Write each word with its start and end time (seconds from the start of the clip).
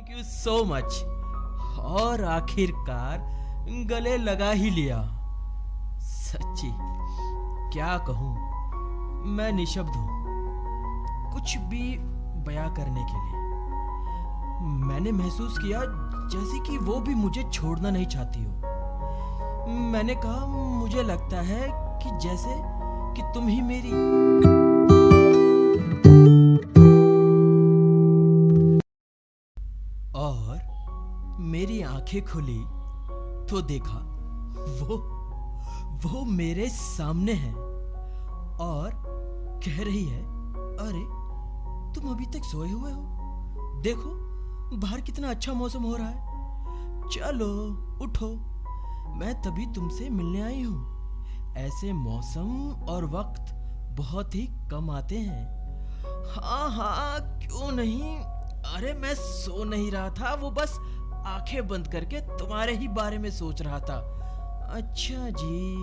Thank 0.00 0.16
you 0.16 0.22
so 0.24 0.64
much 0.64 1.02
और 1.78 2.24
आखिरकार 2.24 3.18
गले 3.86 4.16
लगा 4.16 4.50
ही 4.50 4.70
लिया। 4.70 4.98
सच्ची, 6.00 6.70
क्या 7.72 7.98
कहूँ? 7.98 8.30
मैं 9.26 9.52
निशब्द 9.52 9.96
हूँ। 9.96 11.32
कुछ 11.32 11.56
भी 11.56 11.98
बयां 12.46 12.68
करने 12.70 13.04
के 13.10 13.24
लिए। 13.24 13.40
मैंने 14.86 15.12
महसूस 15.12 15.58
किया 15.58 15.80
जैसे 16.28 16.60
कि 16.60 16.78
वो 16.78 17.00
भी 17.00 17.14
मुझे 17.14 17.42
छोड़ना 17.52 17.90
नहीं 17.90 18.06
चाहती 18.06 18.44
हो। 18.44 19.70
मैंने 19.92 20.14
कहा, 20.14 20.46
मुझे 20.46 21.02
लगता 21.02 21.40
है 21.40 21.68
कि 21.98 22.18
जैसे 22.28 22.54
कि 23.14 23.30
तुम 23.34 23.48
ही 23.48 23.60
मेरी 23.60 23.90
मेरी 31.50 31.82
आँखें 31.82 32.26
खुली 32.26 32.64
तो 33.46 33.60
देखा, 33.60 33.98
वो 34.60 35.20
वो 36.04 36.24
मेरे 36.24 36.68
सामने 36.68 37.32
है 37.32 37.54
और 38.60 38.90
कह 39.64 39.84
रही 39.84 40.04
है, 40.04 40.22
अरे, 40.76 41.20
तुम 41.94 42.10
अभी 42.10 42.26
तक 42.26 42.44
सोए 42.44 42.70
हुए 42.70 42.92
हो? 42.92 43.02
देखो, 43.82 44.10
बाहर 44.76 45.00
कितना 45.00 45.30
अच्छा 45.30 45.52
मौसम 45.52 45.82
हो 45.82 45.96
रहा 45.96 46.06
है। 46.06 46.30
चलो, 47.10 47.52
उठो, 48.02 48.26
मैं 49.16 49.42
तभी 49.42 49.66
तुमसे 49.66 50.10
मिलने 50.10 50.40
आई 50.40 50.62
हूँ। 50.62 51.00
ऐसे 51.56 51.92
मौसम 51.92 52.72
और 52.88 53.04
वक्त 53.04 53.52
बहुत 53.98 54.34
ही 54.34 54.48
कम 54.70 54.90
आते 54.90 55.18
हैं। 55.18 55.60
हाँ 56.34 56.70
हाँ 56.70 57.38
क्यों 57.38 57.72
नहीं? 57.72 58.18
अरे, 58.60 58.92
मैं 58.92 59.14
सो 59.14 59.64
नहीं 59.64 59.90
रहा 59.90 60.10
था, 60.10 60.34
वो 60.34 60.50
बस 60.50 60.78
आँखें 61.26 61.68
बंद 61.68 61.88
करके 61.88 62.20
तुम्हारे 62.20 62.76
ही 62.76 62.88
बारे 62.88 63.18
में 63.18 63.30
सोच 63.30 63.62
रहा 63.62 63.80
था। 63.80 64.16
अच्छा 64.70 65.30
जी, 65.30 65.74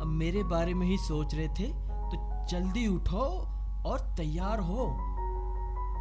अब 0.00 0.06
मेरे 0.06 0.42
बारे 0.42 0.74
में 0.74 0.86
ही 0.86 0.98
सोच 0.98 1.34
रहे 1.34 1.48
थे 1.48 1.68
तो 1.72 2.46
जल्दी 2.46 2.86
उठो 2.86 3.48
और 3.86 4.14
तैयार 4.16 4.60
हो। 4.60 4.86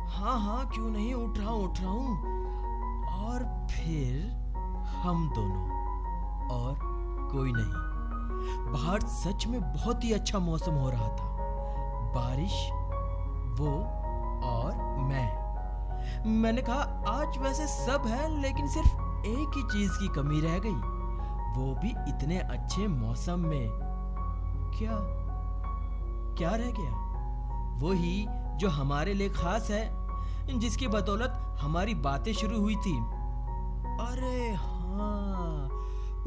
हाँ 0.09 0.39
हाँ 0.39 0.69
क्यों 0.69 0.89
नहीं, 0.89 1.13
उठ 1.13 1.38
रहा 1.38 1.52
उठ 1.52 1.80
रहा 1.80 1.91
हूँ। 1.91 2.35
और 3.25 3.67
फिर 3.72 4.30
हम 4.85 5.29
दोनों, 5.29 5.63
और 6.50 6.75
कोई 7.31 7.52
नहीं। 7.52 7.95
बाहर 8.73 9.00
सच 9.00 9.47
में 9.47 9.61
बहुत 9.61 10.03
ही 10.03 10.11
अच्छा 10.11 10.39
मौसम 10.39 10.72
हो 10.72 10.89
रहा 10.89 11.07
था। 11.07 11.35
बारिश, 12.16 12.53
वो 13.59 13.77
और 14.44 14.97
मैं। 14.97 15.44
मैंने 16.25 16.61
कहा, 16.61 17.03
आज 17.07 17.37
वैसे 17.37 17.67
सब 17.67 18.03
है, 18.07 18.41
लेकिन 18.41 18.67
सिर्फ़ 18.67 18.89
एक 19.25 19.51
ही 19.57 19.63
चीज़ 19.63 19.91
की 19.91 20.07
कमी 20.07 20.41
रह 20.41 20.59
गई। 20.59 20.95
वो 21.55 21.75
भी 21.75 21.89
इतने 21.89 22.39
अच्छे 22.39 22.87
मौसम 22.87 23.39
में। 23.39 23.69
क्या? 24.77 24.91
क्या 26.37 26.49
रह 26.49 26.71
गया? 26.79 27.05
वो 27.77 27.91
ही 27.91 28.25
जो 28.29 28.69
हमारे 28.69 29.13
लिए 29.13 29.29
खास 29.29 29.69
है, 29.71 30.05
जिसकी 30.59 30.87
बदौलत 30.87 31.57
हमारी 31.61 31.95
बातें 31.95 32.33
शुरू 32.33 32.61
हुई 32.61 32.75
थी। 32.75 32.99
अरे 33.99 34.53
हाँ 34.53 35.69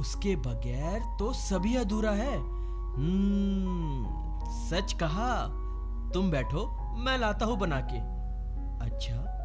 उसके 0.01 0.37
बगैर 0.37 1.17
तो 1.19 1.33
सभी 1.33 1.77
अधूरा 1.77 2.11
है। 2.11 2.39
हम्म 2.97 4.07
सच 4.51 4.93
कहा, 4.93 5.47
तुम 6.11 6.31
बैठो, 6.31 6.95
मैं 6.99 7.19
लाता 7.19 7.47
हूँ 7.47 7.59
बना 7.59 7.81
के। 7.81 7.99
अच्छा 8.87 9.38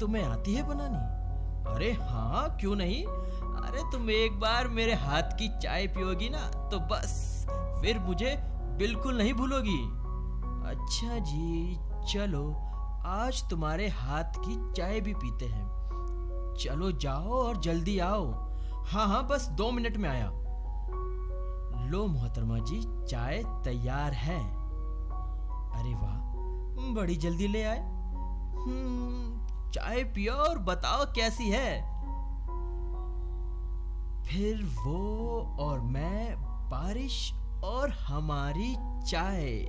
तुम्हें 0.00 0.24
आती 0.24 0.54
है 0.54 0.62
बनानी? 0.68 1.08
अरे 1.74 1.92
हाँ 1.92 2.56
क्यों 2.60 2.76
नहीं? 2.76 3.04
अरे 3.04 3.82
तुम 3.92 4.10
एक 4.10 4.38
बार 4.40 4.68
मेरे 4.68 4.94
हाथ 4.94 5.22
की 5.22 5.48
चाय 5.58 5.86
पियोगी 5.86 6.28
ना 6.28 6.46
तो 6.70 6.78
बस 6.80 7.46
फिर 7.82 7.98
मुझे 7.98 8.34
बिल्कुल 8.78 9.16
नहीं 9.18 9.34
भूलोगी। 9.34 9.80
अच्छा 10.70 11.18
जी 11.18 11.76
चलो 12.12 12.44
आज 13.06 13.42
तुम्हारे 13.50 13.88
हाथ 13.88 14.38
की 14.38 14.72
चाय 14.72 15.00
भी 15.00 15.14
पीते 15.14 15.46
हैं। 15.46 15.68
चलो 16.60 16.90
जाओ 16.92 17.28
और 17.28 17.56
जल्दी 17.56 17.98
आओ। 17.98 18.30
हाँ 18.86 19.06
हाँ 19.08 19.26
बस 19.26 19.48
दो 19.48 19.70
मिनट 19.70 19.96
में 19.96 20.08
आया। 20.08 20.30
लो 21.90 22.06
मोहतरमा 22.06 22.58
जी 22.58 22.80
चाय 23.06 23.42
तैयार 23.64 24.12
है। 24.12 24.38
अरे 25.80 25.94
वाह 25.94 26.92
बड़ी 26.94 27.16
जल्दी 27.16 27.48
ले 27.48 27.62
आए। 27.62 27.78
हम्म, 27.78 29.39
चाय 29.74 30.04
पियो 30.04 30.34
और 30.34 30.58
बताओ 30.58 31.04
कैसी 31.04 31.50
है। 31.50 31.80
फिर 34.24 34.64
वो 34.84 35.56
और 35.60 35.80
मैं, 35.80 36.36
बारिश 36.70 37.32
और 37.64 37.90
हमारी 37.90 38.74
चाय 39.10 39.64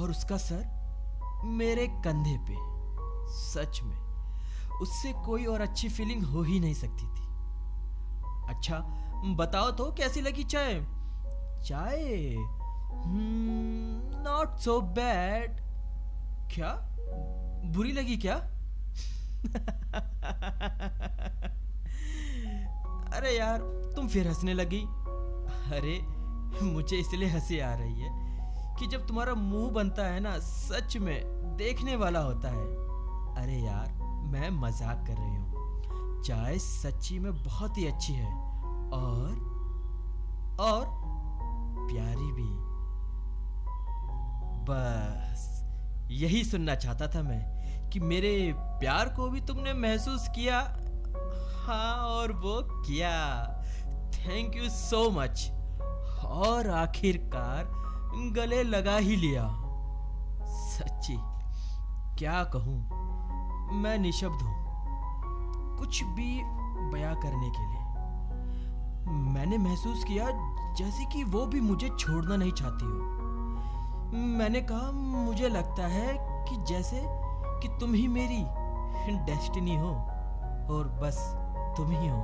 और 0.00 0.10
उसका 0.10 0.36
सर 0.36 1.42
मेरे 1.44 1.86
कंधे 2.04 2.36
पे। 2.48 2.56
सच 3.32 3.80
में, 3.82 3.96
उससे 4.80 5.12
कोई 5.12 5.44
और 5.44 5.60
अच्छी 5.60 5.88
फीलिंग 5.88 6.24
हो 6.24 6.42
ही 6.42 6.60
नहीं 6.60 6.74
सकती 6.74 7.06
थी। 7.06 7.26
अच्छा 8.48 8.78
बताओ 9.36 9.70
तो 9.70 9.92
कैसी 9.92 10.20
लगी 10.20 10.44
चाय? 10.44 10.74
चाय? 11.64 12.34
नॉट 14.24 14.58
सो 14.58 14.80
बैड 14.80 15.60
क्या? 16.54 16.74
बुरी 17.64 17.92
लगी 17.92 18.16
क्या? 18.16 18.36
अरे 23.12 23.38
यार, 23.38 23.58
तुम 23.96 24.08
फिर 24.08 24.28
हंसने 24.28 24.54
लगी। 24.54 24.80
अरे, 25.76 25.98
मुझे 26.64 26.96
इसलिए 26.96 27.28
हँसी 27.28 27.58
आ 27.58 27.74
रही 27.74 28.00
है 28.00 28.10
कि 28.78 28.86
जब 28.86 29.06
तुम्हारा 29.06 29.34
मुँह 29.34 29.70
बनता 29.70 30.06
है 30.06 30.20
ना, 30.20 30.38
सच 30.38 30.96
में 30.96 31.24
देखने 31.56 31.96
वाला 31.96 32.20
होता 32.20 32.48
है। 32.48 32.66
अरे 33.42 33.58
यार, 33.58 33.92
मैं 34.24 34.50
मज़ाक 34.50 35.06
कर 35.06 35.14
रही 35.14 35.36
हूँ। 35.36 35.52
चाय 36.22 36.58
सच्ची 36.58 37.18
में 37.18 37.42
बहुत 37.44 37.78
ही 37.78 37.86
अच्छी 37.86 38.12
है। 38.12 38.34
और 38.90 39.52
और 40.60 40.86
प्यारी 41.92 42.32
भी। 42.32 42.72
बस, 44.64 45.64
यही 46.10 46.44
सुनना 46.44 46.74
चाहता 46.74 47.08
था 47.08 47.22
मैं। 47.22 47.61
कि 47.92 48.00
मेरे 48.00 48.54
प्यार 48.58 49.08
को 49.08 49.28
भी 49.30 49.40
तुमने 49.40 49.72
महसूस 49.72 50.28
किया? 50.28 50.58
हाँ 51.66 51.96
और 51.96 52.32
वो 52.32 52.60
किया। 52.62 53.10
थैंक 54.14 54.56
यू 54.56 54.68
सो 54.68 55.10
मच 55.10 55.50
और 56.24 56.70
आखिरकार 56.70 57.64
गले 58.32 58.62
लगा 58.62 58.96
ही 58.96 59.16
लिया। 59.16 59.44
सच्ची, 60.46 61.16
क्या 62.18 62.44
कहूँ? 62.44 62.78
मैं 63.82 63.98
निशब्द 63.98 64.42
हूँ। 64.42 65.78
कुछ 65.78 66.02
भी 66.04 66.40
बयां 66.92 67.14
करने 67.14 67.50
के 67.50 67.70
लिए। 67.70 67.80
मैंने 69.32 69.58
महसूस 69.58 70.04
किया 70.04 70.26
जैसे 70.76 71.04
कि 71.04 71.24
वो 71.24 71.46
भी 71.46 71.60
मुझे 71.60 71.88
छोड़ना 71.88 72.36
नहीं 72.36 72.52
चाहती 72.52 72.84
हो। 72.84 72.98
मैंने 74.38 74.60
कहा, 74.60 74.90
मुझे 74.92 75.48
लगता 75.48 75.86
है 75.86 76.16
कि 76.20 76.56
जैसे 76.64 77.21
कि 77.62 77.68
तुम 77.80 77.94
ही 77.94 78.06
मेरी 78.08 78.42
डेस्टिनी 79.26 79.74
हो 79.76 79.90
और 80.74 80.88
बस 81.02 81.18
तुम 81.76 81.90
ही 81.90 82.08
हो। 82.08 82.22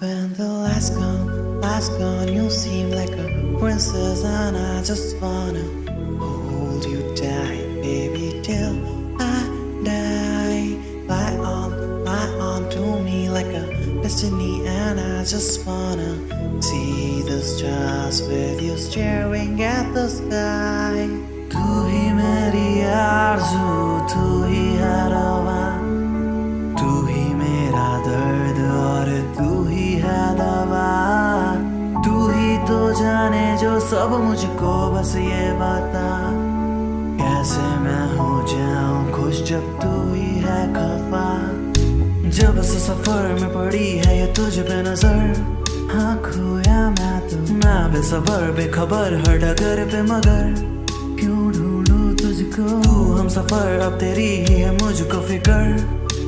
When 0.00 0.34
the 0.34 0.46
lights 0.46 0.90
gone, 0.90 1.37
lights 1.63 1.89
gone, 1.89 2.31
you 2.33 2.49
seem 2.49 2.91
like 2.91 3.11
a 3.11 3.27
princess, 3.59 4.23
and 4.23 4.57
I 4.57 4.81
just 4.83 5.17
wanna 5.21 5.65
hold 6.19 6.85
you 6.85 7.01
tight, 7.15 7.65
baby, 7.81 8.39
till 8.43 8.75
I 9.19 9.39
die. 9.83 10.77
Lie 11.07 11.37
on, 11.37 11.69
lie 12.05 12.33
on 12.49 12.69
to 12.75 12.83
me 13.07 13.29
like 13.29 13.51
a 13.63 13.65
destiny, 14.01 14.65
and 14.67 14.99
I 14.99 15.23
just 15.23 15.65
wanna 15.65 16.11
see 16.61 17.21
the 17.21 17.41
stars 17.41 18.21
with 18.21 18.61
you 18.61 18.77
staring 18.77 19.61
at 19.61 19.93
the 19.93 20.07
sky. 20.09 21.09
तू 21.53 21.65
ही 21.87 22.05
मेरी 22.17 22.69
आरज़ू 22.91 23.73
तू 24.11 24.23
ही 24.43 24.63
हर 24.77 25.13
सब 33.88 34.10
मुझको 34.24 34.92
बस 34.92 35.16
ये 35.16 35.52
बता। 35.52 36.08
कैसे 37.18 37.60
मैं 37.60 38.18
हो 38.18 38.46
जाऊँ 38.48 39.12
खुश 39.12 39.42
जब 39.42 39.80
तू 39.80 40.14
ही 40.14 40.20
है 40.20 40.72
खफा? 40.72 41.28
जब 42.30 42.62
से 42.62 42.78
सफ़र 42.78 43.40
में 43.40 43.54
पड़ी 43.54 43.98
है 43.98 44.20
ये 44.20 44.26
तुझ 44.32 44.58
पे 44.58 44.82
नज़र। 44.82 45.56
हाँ 45.94 46.16
खोया 46.18 46.90
मैं 46.90 47.28
तो। 47.28 47.54
मैं 47.54 47.92
बेसबर, 47.92 48.50
बेखबर, 48.50 49.14
हर 49.14 49.38
डगर 49.38 49.84
पे 49.84 50.02
मगर। 50.02 50.54
क्यों 51.20 51.52
ढूंढूं 51.52 52.14
तुझको? 52.14 52.80
हम 53.12 53.28
सफ़र, 53.28 53.80
अब 53.80 53.92
तेरी 53.92 54.28
ही 54.28 54.54
है 54.54 54.84
मुझको 54.84 55.20
फिकर। 55.20 55.64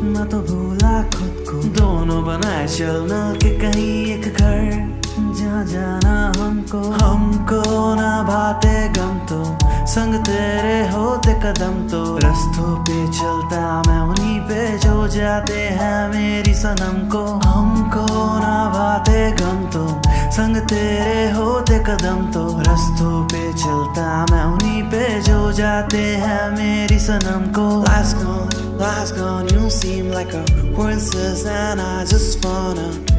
मैं 0.02 0.28
तो 0.28 0.40
भूला 0.40 1.02
खुद 1.02 1.44
को। 1.50 1.62
दोनों 1.62 2.24
बनाए 2.24 2.66
चलना 2.66 3.32
के 3.32 3.58
कहीं 3.58 4.06
एक 4.06 4.34
घर। 4.34 4.99
जहाँ 5.18 5.64
जाना 5.64 6.32
हमको। 6.38 6.78
हमको 6.78 7.94
ना 7.94 8.22
भाते 8.22 8.88
गम 8.88 9.18
तो। 9.18 9.58
संग 9.86 10.14
तेरे 10.14 10.88
होते 10.90 11.34
कदम 11.34 11.88
तो। 11.88 12.16
रस्तों 12.16 12.76
पे 12.76 13.06
चलता 13.12 13.82
मैं 13.86 14.00
उन्हीं 14.00 14.40
पे 14.40 14.78
जो 14.78 15.08
जाते 15.08 15.60
हैं 15.60 16.08
मेरी 16.08 16.54
सनम 16.54 17.08
को। 17.08 17.24
हमको 17.48 18.06
ना 18.38 18.70
भाते 18.74 19.32
गम 19.32 19.66
तो। 19.66 20.02
संग 20.30 20.56
तेरे 20.56 21.30
होते 21.30 21.78
कदम 21.78 22.32
तो। 22.32 22.60
रस्तों 22.60 23.24
पे 23.24 23.52
चलता 23.52 24.26
मैं 24.30 24.44
उन्हीं 24.44 24.82
पे 24.82 25.20
जो 25.20 25.52
जाते 25.52 26.16
हैं 26.16 26.50
मेरी 26.50 26.98
सनम 26.98 27.52
को। 27.52 27.70
Life's 27.84 28.14
gone, 28.14 28.54
life's 28.80 29.12
gone, 29.18 29.48
you 29.52 29.70
seem 29.70 30.10
like 30.12 30.34
a 30.34 30.44
princess 30.74 31.46
and 31.46 31.80
I 31.80 32.04
just 32.12 32.44
wanna 32.44 33.09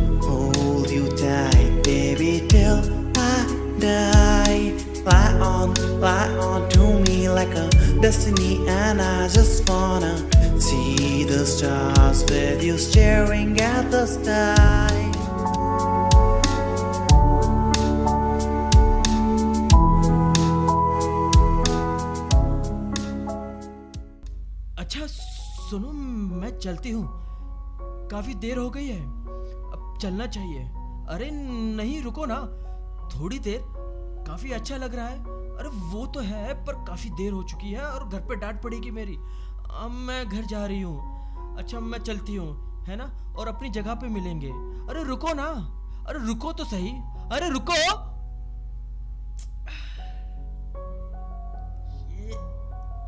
you 0.92 1.08
tight, 1.16 1.82
baby, 1.84 2.46
till 2.50 2.80
I 3.18 3.46
die. 3.80 4.74
Lie 5.06 5.40
on, 5.40 5.74
lie 6.00 6.30
on 6.38 6.70
to 6.72 7.00
me 7.06 7.30
like 7.30 7.54
a 7.56 7.70
destiny, 8.02 8.68
and 8.68 9.02
I 9.02 9.28
just 9.30 9.70
wanna 9.70 10.16
see 10.60 11.24
the 11.24 11.46
stars 11.46 12.24
with 12.30 12.64
you 12.64 12.78
staring 12.78 13.60
at 13.62 13.90
the 13.90 14.06
sky. 14.06 14.98
अच्छा 24.78 25.06
सुनो 25.08 25.92
मैं 26.42 26.58
चलती 26.60 26.92
हूँ 26.92 27.08
काफ़ी 28.12 28.34
देर 28.44 28.58
हो 28.58 28.70
गई 28.70 28.88
है 28.88 29.02
अब 29.02 29.98
चलना 30.02 30.26
चाहिए 30.36 30.81
अरे 31.12 31.31
नहीं, 31.31 32.04
रुको 32.04 32.25
ना। 32.25 32.36
थोड़ी 33.16 33.40
देर, 33.40 33.63
काफ़ी 34.28 34.52
अच्छा 34.52 34.78
लग 34.78 34.96
रहा 34.96 35.08
है। 35.08 35.19
अरे 35.58 35.69
वो 35.69 36.06
तो 36.06 36.19
है, 36.19 36.66
पर 36.66 36.74
काफ़ी 36.74 37.10
देर 37.10 37.34
हो 37.34 37.44
चुकी 37.44 37.72
है 37.72 37.81
और 37.81 38.08
घर 38.08 38.19
पे 38.19 38.36
डांट 38.36 38.62
पड़ेगी 38.62 38.92
मेरी। 38.92 39.18
अब 39.74 39.92
मैं 39.92 40.30
घर 40.30 40.46
जा 40.46 40.66
रही 40.66 40.81
हूँ। 40.81 41.58
अच्छा 41.58 41.80
मैं 41.80 42.00
चलती 42.00 42.36
हूँ, 42.36 42.86
है 42.86 42.96
ना? 42.96 43.34
और 43.38 43.48
अपनी 43.48 43.69
जगह 43.69 43.94
पे 43.94 44.08
मिलेंगे। 44.08 44.52
अरे 44.92 45.04
रुको 45.04 45.34
ना। 45.34 45.78
अरे 46.08 46.19
रुको 46.19 46.54
तो 46.54 46.63
सही। 46.63 46.92
अरे 47.31 47.50
रुको। 47.50 47.74
ये 47.74 47.90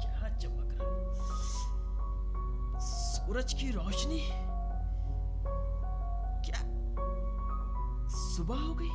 क्या 0.02 0.38
चमक 0.38 0.78
रहा 0.82 2.80
सूरज 2.80 3.54
की 3.54 3.72
रोशनी। 3.72 4.43
सुबह 8.36 8.56
हो 8.56 8.74
गई। 8.74 8.90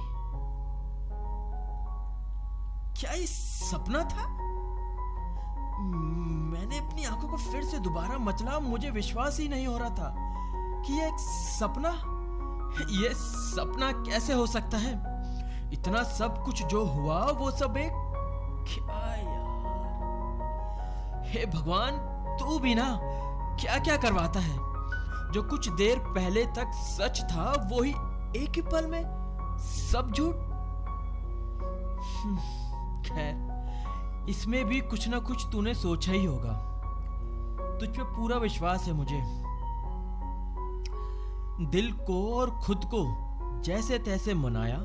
क्या 3.00 3.12
ये 3.12 3.26
सपना 3.26 3.99
था? 3.99 4.26
मैंने 6.52 6.79
अपनी 6.79 7.05
आँखों 7.05 7.29
को 7.29 7.37
फिर 7.37 7.64
से 7.64 7.79
दोबारा 7.79 8.19
मचला, 8.19 8.58
मुझे 8.58 8.90
विश्वास 8.90 9.40
ही 9.40 9.49
नहीं 9.49 9.67
हो 9.67 9.79
रहा 9.79 9.90
था 9.90 10.14
कि 10.87 10.93
ये 10.93 11.06
एक 11.08 11.19
सपना? 11.19 11.90
ये 12.90 13.14
सपना 13.14 13.93
कैसे 13.93 14.32
हो 14.32 14.46
सकता 14.46 14.76
है? 14.76 15.19
इतना 15.73 16.02
सब 16.02 16.44
कुछ 16.44 16.62
जो 16.62 16.85
हुआ, 16.85 17.25
वो 17.31 17.50
सब 17.50 17.76
एक 17.76 17.93
क्या 18.69 19.17
यार? 19.17 19.49
हे 21.26 21.46
भगवान, 21.46 21.93
तू 22.40 22.58
भी 22.58 22.75
ना 22.75 22.99
क्या 23.61 23.79
क्या 23.79 23.96
करवाता 23.96 24.40
है? 24.40 24.56
जो 25.32 25.43
कुछ 25.43 25.69
देर 25.69 25.99
पहले 25.99 26.44
तक 26.46 26.70
सच 26.75 27.20
था, 27.23 27.69
वो 27.70 27.82
ही 27.82 27.90
एक 28.43 28.52
ही 28.56 28.62
पल 28.62 28.87
में 28.87 29.17
सब 29.58 30.12
झूठ? 30.12 30.34
खैर, 33.06 33.49
इसमें 34.28 34.64
भी 34.64 34.81
कुछ 34.81 35.08
ना 35.08 35.19
कुछ 35.19 35.46
तूने 35.52 35.75
सोचा 35.75 36.12
ही 36.12 36.25
होगा। 36.25 36.52
तुझ 37.81 37.88
पे 37.88 38.02
पूरा 38.02 38.37
विश्वास 38.37 38.87
है 38.87 38.93
मुझे। 38.93 39.20
दिल 41.70 41.93
को 41.93 42.34
और 42.34 42.50
खुद 42.50 42.84
को 42.84 43.25
जैसे 43.64 43.99
तैसे 43.99 44.34
मनाया, 44.34 44.78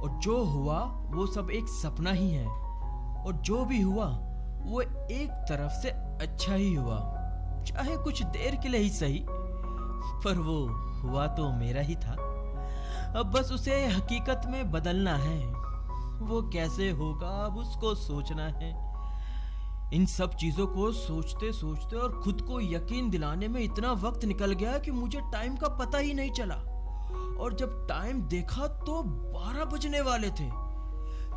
और 0.00 0.08
जो 0.08 0.44
हुआ, 0.44 0.78
वो 0.84 1.26
सब 1.26 1.50
एक 1.50 1.68
सपना 1.68 2.10
ही 2.10 2.30
है। 2.30 2.46
और 3.26 3.32
जो 3.32 3.64
भी 3.64 3.80
हुआ, 3.80 4.06
वो 4.62 4.80
एक 5.10 5.30
तरफ़ 5.48 5.72
से 5.72 5.88
अच्छा 6.26 6.54
ही 6.54 6.74
हुआ। 6.74 6.98
चाहे 7.66 7.96
कुछ 7.96 8.22
देर 8.22 8.56
के 8.56 8.68
लिए 8.68 8.80
ही 8.80 8.90
सही, 8.90 9.24
पर 10.24 10.38
वो 10.38 10.66
हुआ 11.00 11.26
तो 11.26 11.52
मेरा 11.52 11.80
ही 11.80 11.96
था। 11.96 12.31
अब 13.16 13.26
बस 13.26 13.52
उसे 13.52 13.86
हकीकत 13.86 14.42
में 14.46 14.70
बदलना 14.70 15.16
है। 15.16 15.46
वो 16.20 16.50
कैसे 16.50 16.90
होगा, 16.90 17.28
अब 17.28 17.58
उसको 17.58 17.94
सोचना 17.94 18.44
है। 18.44 18.92
इन 19.94 20.06
सब 20.06 20.34
चीज़ों 20.34 20.66
को 20.66 20.92
सोचते 20.92 21.52
सोचते 21.52 21.96
और 21.96 22.20
खुद 22.24 22.42
को 22.42 22.60
यकीन 22.60 23.10
दिलाने 23.10 23.48
में 23.48 23.60
इतना 23.60 23.92
वक्त 23.92 24.24
निकल 24.24 24.52
गया 24.52 24.78
कि 24.78 24.90
मुझे 24.90 25.20
टाइम 25.20 25.56
का 25.56 25.68
पता 25.68 25.98
ही 25.98 26.14
नहीं 26.14 26.30
चला। 26.30 26.54
और 27.40 27.54
जब 27.54 27.86
टाइम 27.88 28.22
देखा 28.22 28.66
तो 28.66 29.02
12 29.02 29.64
बजने 29.64 30.00
वाले 30.00 30.30
थे। 30.30 30.50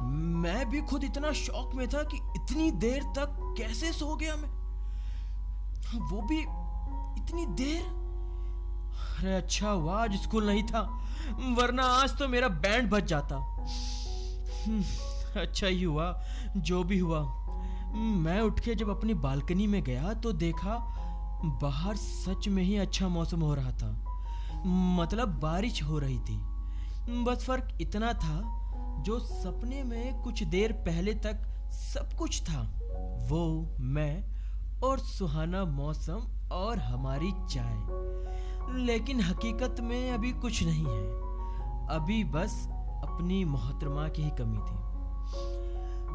मैं 0.06 0.70
भी 0.70 0.82
खुद 0.82 1.04
इतना 1.04 1.32
शौक 1.32 1.76
में 1.76 1.90
था 1.90 2.04
कि 2.04 2.18
इतनी 2.18 2.72
देर 2.72 3.04
तक 3.04 3.56
कैसे 3.58 3.92
सो 3.92 4.16
गया 4.16 4.36
मैं? 4.36 4.50
वो 6.00 6.22
भी 6.22 6.40
इतनी 7.22 7.46
देर? 7.46 8.05
अरे 9.20 9.36
अच्छा 9.36 9.70
हुआ 9.70 10.04
आज 10.04 10.16
स्कूल 10.16 10.48
नहीं 10.48 10.64
था 10.64 10.82
वरना 11.58 11.84
आज 11.94 12.18
तो 12.18 12.28
मेरा 12.28 12.48
बैंड 12.48 12.90
बज 12.90 13.06
जाता। 13.06 13.36
हम्म, 14.66 14.84
अच्छा 15.42 15.68
ही 15.68 15.84
हुआ 15.84 16.24
जो 16.58 16.84
भी 16.84 16.98
हुआ। 17.00 17.20
मैं 17.96 18.40
उठ 18.42 18.60
के 18.60 18.76
जब 18.76 18.90
अपनी 18.90 19.14
बालकनी 19.14 19.68
में 19.68 19.82
गया 19.84 20.14
तो 20.14 20.32
देखा 20.34 20.78
बाहर 21.62 21.96
सच 21.96 22.48
में 22.48 22.62
ही 22.64 22.76
अच्छा 22.78 23.08
मौसम 23.08 23.42
हो 23.42 23.54
रहा 23.56 23.72
था। 23.72 23.92
मतलब 25.00 25.40
बारिश 25.42 25.82
हो 25.84 26.00
रही 26.00 26.20
थी। 26.20 26.38
बस 27.24 27.46
फ़र्क 27.46 27.78
इतना 27.82 28.14
था 28.14 28.40
जो 29.06 29.20
सपने 29.20 29.84
में 29.84 30.22
कुछ 30.22 30.44
देर 30.44 30.72
पहले 30.86 31.14
तक 31.26 31.70
सब 31.72 32.14
कुछ 32.18 32.42
था। 32.42 32.62
वो 33.30 33.76
मैं 33.80 34.24
और 34.84 35.00
सुहाना 35.00 35.64
मौसम 35.66 36.50
और 36.52 36.80
हमारी 36.80 37.32
चाय। 37.52 37.78
लेकिन 38.70 39.22
हकीकत 39.22 39.76
में 39.80 40.12
अभी 40.12 40.32
कुछ 40.32 40.64
नहीं 40.64 40.86
है। 40.86 41.08
अभी 41.90 42.24
बस 42.24 42.68
अपनी 43.04 43.46
मोहतरमा 43.46 44.08
की 44.08 44.24
ही 44.24 44.30
कमी 44.30 44.58
थी। 44.58 44.86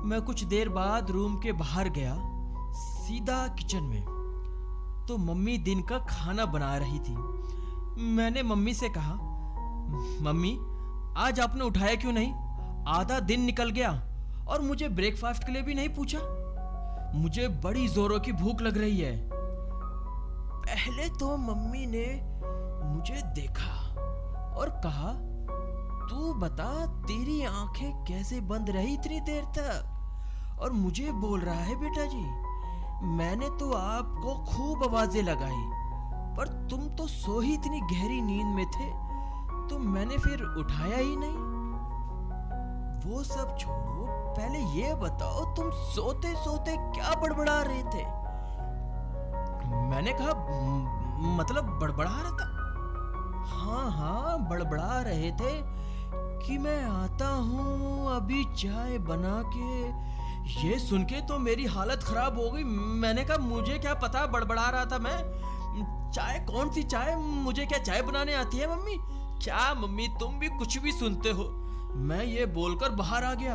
मैं 0.09 0.23
कुछ 0.23 0.45
देर 0.45 0.69
बाद 0.69 1.11
रूम 1.11 1.37
के 1.37 1.53
बाहर 1.53 1.89
गया, 1.89 2.17
सीधा 2.73 3.49
किचन 3.49 3.83
में। 3.83 4.03
तो 5.09 5.19
मम्मी 5.19 5.59
दिन 5.59 5.83
का 5.83 5.99
खाना 5.99 6.47
बना 6.47 6.77
रही 6.77 6.99
थी। 6.99 7.15
मैंने 8.03 8.43
मम्मी 8.43 8.75
से 8.75 8.89
कहा, 8.89 9.15
मम्मी, 10.23 10.59
आज 11.17 11.41
आपने 11.41 11.65
उठाया 11.65 11.95
क्यों 11.95 12.13
नहीं? 12.13 12.33
आधा 12.89 13.21
दिन 13.21 13.41
निकल 13.41 13.71
गया 13.71 14.09
और 14.49 14.61
मुझे 14.61 14.89
ब्रेकफास्ट 14.89 15.45
के 15.45 15.53
लिए 15.53 15.63
भी 15.63 15.75
नहीं 15.75 15.89
पूछा। 15.89 16.19
मुझे 17.15 17.49
बड़ी 17.49 17.89
जोरों 17.89 18.21
की 18.21 18.33
भूख 18.33 18.63
लग 18.63 18.79
रही 18.79 18.99
है। 18.99 19.31
पहले 20.61 21.09
तो 21.09 21.37
मम्मी 21.37 21.87
ने 21.87 22.30
मुझे 22.91 23.23
देखा 23.35 23.73
और 24.57 24.71
कहा, 24.85 25.13
तू 26.11 26.33
बता, 26.35 26.87
तेरी 27.03 27.43
आँखें 27.45 28.05
कैसे 28.05 28.41
बंद 28.43 28.71
रही 28.71 28.95
इतनी 28.95 29.21
देर 29.21 29.45
तक? 29.59 30.59
और 30.61 30.73
मुझे 30.73 31.13
बोल 31.13 31.41
रहा 31.41 31.61
है 31.61 31.77
बेटा 31.77 32.05
जी 32.07 32.25
मैंने 33.09 33.49
तो 33.59 33.71
आपको 33.73 34.35
खूब 34.47 34.83
आवाज़ें 34.85 35.23
लगाई, 35.23 35.63
पर 36.37 36.49
तुम 36.71 36.89
तो 36.97 37.07
सो 37.07 37.41
ही 37.41 37.55
इतनी 37.55 37.81
गहरी 37.93 38.21
नींद 38.23 38.55
में 38.57 38.67
थे 38.67 38.89
तो 39.69 39.79
मैंने 39.79 40.19
फिर 40.19 40.43
उठाया 40.59 40.97
ही 40.97 41.17
नहीं। 41.17 41.49
वो 43.05 43.23
सब 43.25 43.57
छोड़ो, 43.59 44.07
पहले 44.37 44.59
ये 44.75 44.95
बताओ, 44.95 45.45
तुम 45.57 45.71
सोते 45.71 46.35
सोते 46.37 46.77
क्या 46.95 47.15
बड़बड़ा 47.21 47.61
रहे 47.63 47.83
थे? 47.85 48.05
मैंने 49.91 50.13
कहा 50.13 50.33
मतलब 51.37 51.79
बड़बड़ा 51.81 52.11
रहा 52.11 52.31
था? 52.31 52.60
हाँ 53.47 53.91
हाँ 53.93 54.49
बड़बड़ा 54.49 55.01
रहे 55.01 55.31
थे 55.31 55.81
कि 56.47 56.59
मैं 56.59 56.85
आता 56.85 57.29
हूँ 57.29 58.17
अभी 58.17 58.45
चाय 58.45 58.99
बना 58.99 59.43
के। 59.57 60.11
ये 60.69 60.79
सुन 60.79 61.05
के 61.05 61.21
तो 61.21 61.39
मेरी 61.39 61.67
हालत 61.67 62.03
खराब 62.03 62.39
हो 62.39 62.51
गई। 62.51 62.65
मैंने 62.65 63.25
कहा, 63.25 63.37
मुझे 63.37 63.79
क्या 63.79 63.95
पता 63.95 64.27
बड़बड़ा 64.27 64.71
रहा 64.71 64.85
था 64.85 64.99
मैं? 64.99 66.11
चाय, 66.11 66.39
कौन 66.39 66.71
सी 66.71 66.83
चाय? 66.83 67.17
मुझे 67.17 67.67
क्या 67.67 67.79
चाय 67.79 68.03
बनाने 68.03 68.35
आती 68.35 68.57
है 68.57 68.77
मम्मी? 68.77 68.97
क्या 69.45 69.75
मम्मी, 69.75 70.09
तुम 70.09 70.39
भी 70.39 70.49
कुछ 70.49 70.79
भी 70.79 70.93
सुनते 70.93 71.31
हो? 71.31 71.45
मैं 71.97 72.25
ये 72.25 72.47
बोलकर 72.47 72.91
बाहर 72.91 73.25
आ 73.25 73.35
गया 73.35 73.55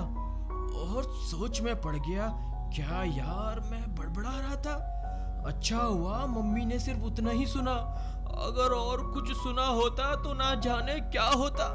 और 0.82 1.04
सोच 1.06 1.62
में 1.62 1.82
पड़ 1.82 1.96
गया, 1.96 2.28
क्या 2.76 3.04
यार, 3.04 3.60
मैं 3.60 3.96
बड़बड़ा 3.96 4.30
रहा 4.30 4.56
था? 4.56 4.92
अच्छा 5.48 5.78
हुआ, 5.78 6.26
मम्मी 6.26 6.66
ने 6.66 6.80
सिर्फ़ 6.80 7.02
उतना 7.02 7.32
ही 7.32 7.46
सुना। 7.46 7.74
अगर 8.38 8.74
और 8.74 9.02
कुछ 9.14 9.32
सुना 9.38 9.66
होता 9.66 10.14
तो 10.24 10.34
ना 10.34 10.54
जाने 10.56 11.00
क्या 11.12 11.26
होता। 11.26 11.68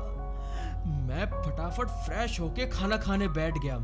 मैं 1.06 1.26
फटाफट 1.32 1.88
फ्रेश 2.04 2.40
होके 2.40 2.66
खाना 2.66 2.96
खाने 2.96 3.28
बैठ 3.28 3.58
गया 3.58 3.76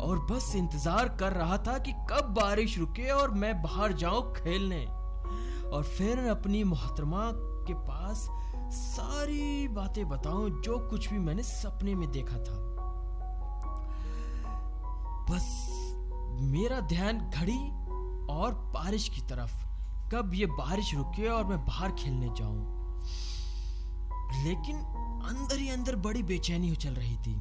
और 0.00 0.18
बस 0.30 0.52
इंतज़ार 0.56 1.08
कर 1.20 1.32
रहा 1.32 1.58
था 1.58 1.76
कि 1.78 1.92
कब 2.10 2.34
बारिश 2.34 2.78
रुके 2.78 3.10
और 3.10 3.30
मैं 3.30 3.60
बाहर 3.62 3.92
जाऊँ 3.92 4.32
खेलने। 4.32 4.84
और 5.68 5.82
फिर 5.96 6.18
अपनी 6.28 6.62
मोहतरमा 6.64 7.30
के 7.66 7.74
पास 7.76 8.28
सारी 8.72 9.68
बातें 9.68 10.08
बताऊँ 10.08 10.50
जो 10.62 10.78
कुछ 10.90 11.08
भी 11.10 11.18
मैंने 11.18 11.42
सपने 11.42 11.94
में 11.94 12.10
देखा 12.10 12.38
था। 12.38 12.58
बस 15.30 15.48
मेरा 16.42 16.80
ध्यान 16.88 17.18
घड़ी 17.30 17.60
और 18.32 18.54
बारिश 18.74 19.08
की 19.08 19.20
तरफ़ 19.20 19.69
कब 20.12 20.30
ये 20.34 20.46
बारिश 20.46 20.94
रुके 20.94 21.28
और 21.28 21.44
मैं 21.44 21.66
बाहर 21.66 21.92
खेलने 21.92 22.26
जाऊँ। 22.26 22.78
लेकिन 24.44 24.76
अंदर 25.28 25.58
ही 25.58 25.68
अंदर 25.68 25.96
बड़ी 25.96 26.22
बेचैनी 26.22 26.76
चल 26.76 26.90
रही 26.90 27.16
थी। 27.16 27.40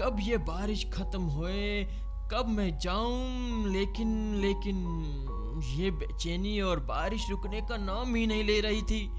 कब 0.00 0.16
ये 0.20 0.36
बारिश 0.36 0.90
खत्म 0.94 1.22
होए, 1.22 1.84
कब 2.32 2.48
मैं 2.48 2.78
जाऊँ, 2.78 3.68
लेकिन 3.68 4.34
लेकिन 4.34 4.76
ये 5.64 5.90
बेचैनी 5.90 6.60
और 6.60 6.80
बारिश 6.80 7.30
रुकने 7.30 7.60
का 7.60 7.76
नाम 7.76 8.14
ही 8.14 8.26
नहीं 8.26 8.44
ले 8.44 8.60
रही 8.60 8.82
थी। 8.82 9.12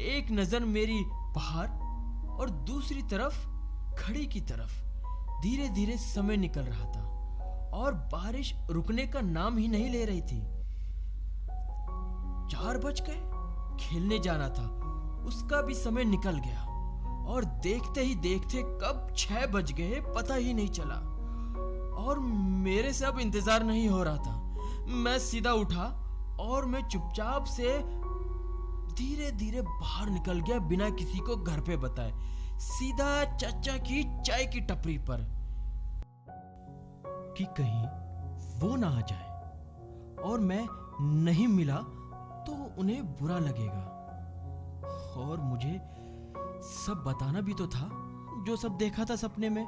एक 0.00 0.30
नज़र 0.30 0.60
मेरी 0.60 1.04
बाहर 1.08 1.68
और 2.40 2.50
दूसरी 2.50 3.02
तरफ़, 3.02 3.46
खड़ी 3.98 4.26
की 4.26 4.40
तरफ़। 4.40 4.82
धीरे 5.42 5.68
धीरे 5.68 5.96
समय 5.96 6.36
निकल 6.36 6.60
रहा 6.60 6.84
था 6.84 7.04
और 7.74 7.94
बारिश 7.94 8.54
रुकने 8.70 9.06
का 9.06 9.20
नाम 9.20 9.58
ही 9.58 9.68
नहीं 9.68 9.90
ले 9.90 10.04
रही 10.04 10.22
थी। 10.22 10.55
चार 12.50 12.78
बज 12.78 13.00
गए। 13.00 13.20
खेलने 13.80 14.18
जाना 14.18 14.48
था। 14.48 14.64
उसका 15.26 15.60
भी 15.62 15.74
समय 15.74 16.04
निकल 16.04 16.38
गया। 16.38 16.64
और 17.26 17.44
देखते 17.44 18.00
ही 18.00 18.14
देखते 18.14 18.62
कब 18.82 19.14
छह 19.16 19.46
बज 19.46 19.72
गए 19.72 20.00
पता 20.16 20.34
ही 20.34 20.54
नहीं 20.54 20.68
चला। 20.68 20.94
और 22.02 22.18
मेरे 22.18 22.92
से 22.92 23.04
अब 23.04 23.18
इंतज़ार 23.18 23.62
नहीं 23.62 23.88
हो 23.88 24.02
रहा 24.02 24.16
था। 24.16 24.84
मैं 24.86 25.18
सीधा 25.18 25.52
उठा 25.52 25.84
और 26.40 26.66
मैं 26.66 26.82
चुपचाप 26.88 27.44
से 27.44 27.78
धीरे 28.94 29.30
धीरे 29.30 29.62
बाहर 29.62 30.10
निकल 30.10 30.40
गया 30.40 30.58
बिना 30.58 30.90
किसी 30.90 31.18
को 31.18 31.36
घर 31.36 31.60
पे 31.60 31.76
बताए। 31.76 32.12
सीधा 32.58 33.24
चाचा 33.36 33.76
की 33.78 34.02
चाय 34.22 34.46
की 34.46 34.60
टपरी 34.60 34.96
पर 34.98 35.26
कि 37.36 37.44
कहीं 37.58 37.86
वो 38.60 38.76
ना 38.76 38.88
आ 38.88 39.00
जाए। 39.00 40.22
और 40.22 40.40
मैं 40.40 40.66
नहीं 41.24 41.48
मिला 41.48 41.82
तो 42.46 42.80
उन्हें 42.80 43.06
बुरा 43.06 43.38
लगेगा। 43.38 43.92
और 45.16 45.40
मुझे 45.40 45.80
सब 46.62 47.02
बताना 47.06 47.40
भी 47.40 47.54
तो 47.54 47.66
था, 47.66 47.88
जो 48.46 48.56
सब 48.56 48.76
देखा 48.76 49.04
था 49.04 49.16
सपने 49.16 49.48
में। 49.48 49.66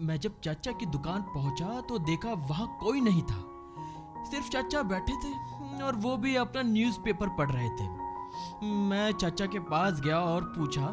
मैं 0.00 0.20
जब 0.20 0.40
चाचा 0.40 0.72
की 0.72 0.86
दुकान 0.86 1.22
पहुँचा 1.22 1.80
तो 1.80 1.98
देखा 1.98 2.32
वहाँ 2.32 2.78
कोई 2.80 3.00
नहीं 3.00 3.22
था। 3.22 3.44
सिर्फ़ 4.30 4.48
चाचा 4.48 4.82
बैठे 4.82 5.12
थे 5.12 5.82
और 5.82 5.96
वो 5.96 6.16
भी 6.16 6.36
अपना 6.36 6.62
न्यूज़पेपर 6.62 7.28
पढ़ 7.28 7.50
रहे 7.50 7.68
थे। 7.68 7.88
मैं 8.66 9.12
चाचा 9.12 9.46
के 9.46 9.58
पास 9.58 10.00
गया 10.00 10.20
और 10.20 10.44
पूछा 10.44 10.86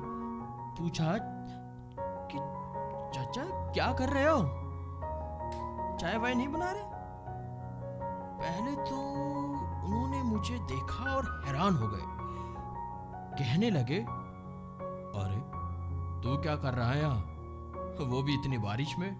पूछा 0.77 1.17
कि, 2.31 2.37
चाचा, 3.15 3.43
क्या 3.71 3.93
कर 3.93 4.09
रहे 4.09 4.25
हो? 4.25 4.39
चाय 5.97 6.17
वाय 6.17 6.33
नहीं 6.33 6.47
बना 6.47 6.71
रहे? 6.71 6.83
पहले 8.39 8.71
तो 8.71 9.26
मुझे 10.37 10.59
देखा 10.59 11.15
और 11.15 11.43
हैरान 11.45 11.75
हो 11.75 11.87
गए। 11.87 12.01
कहने 13.39 13.69
लगे, 13.69 13.99
अरे, 15.19 15.41
तू 16.23 16.37
क्या 16.37 16.55
कर 16.55 16.73
रहा 16.73 16.91
है 16.91 16.99
यहाँ? 16.99 17.19
वो 18.05 18.23
भी 18.23 18.33
इतनी 18.33 18.57
बारिश 18.57 18.97
में? 18.99 19.11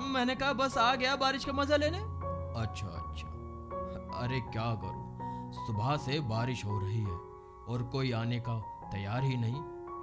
मैंने 0.00 0.34
कहा, 0.34 0.52
बस 0.52 0.78
आ 0.78 0.94
गया 0.94 1.16
बारिश 1.16 1.44
का 1.44 1.52
मज़ा 1.52 1.76
लेने। 1.76 1.98
अच्छा 2.60 2.86
अच्छा। 2.86 3.28
अरे, 4.18 4.40
क्या 4.40 4.74
करूँ? 4.74 5.18
सुबह 5.54 5.96
से 5.96 6.20
बारिश 6.20 6.64
हो 6.64 6.78
रही 6.78 7.00
है 7.00 7.16
और 7.68 7.88
कोई 7.92 8.12
आने 8.12 8.40
का 8.40 8.58
तैयार 8.92 9.22
ही 9.22 9.36
नहीं। 9.36 9.56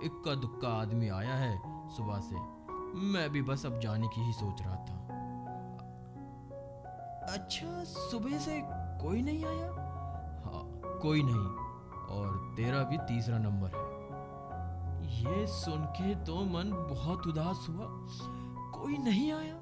इक्का 0.03 0.35
दुक्का 0.35 0.67
आदमी 0.67 1.09
आया 1.09 1.35
है 1.35 1.61
सुबह 1.89 2.19
से। 2.19 2.35
मैं 2.95 3.29
भी 3.29 3.41
बस 3.41 3.65
अब 3.65 3.79
जाने 3.79 4.07
की 4.07 4.21
ही 4.21 4.33
सोच 4.33 4.61
रहा 4.61 4.75
था। 4.75 4.99
अच्छा 7.33 7.83
सुबह 7.83 8.37
से 8.37 8.61
कोई 8.73 9.21
नहीं 9.21 9.45
आया? 9.45 9.82
कोई 11.03 11.23
नहीं। 11.23 11.47
और 12.09 12.53
तेरा 12.57 12.83
भी 12.83 12.97
तीसरा 13.07 13.37
नंबर 13.37 13.75
है। 13.75 13.91
ये 15.13 15.45
सुन 15.47 15.85
के 15.95 16.13
तो 16.25 16.35
मन 16.45 16.71
बहुत 16.89 17.27
उदास 17.27 17.65
हुआ। 17.69 17.87
कोई 18.73 18.97
नहीं 18.97 19.31
आया। 19.33 19.55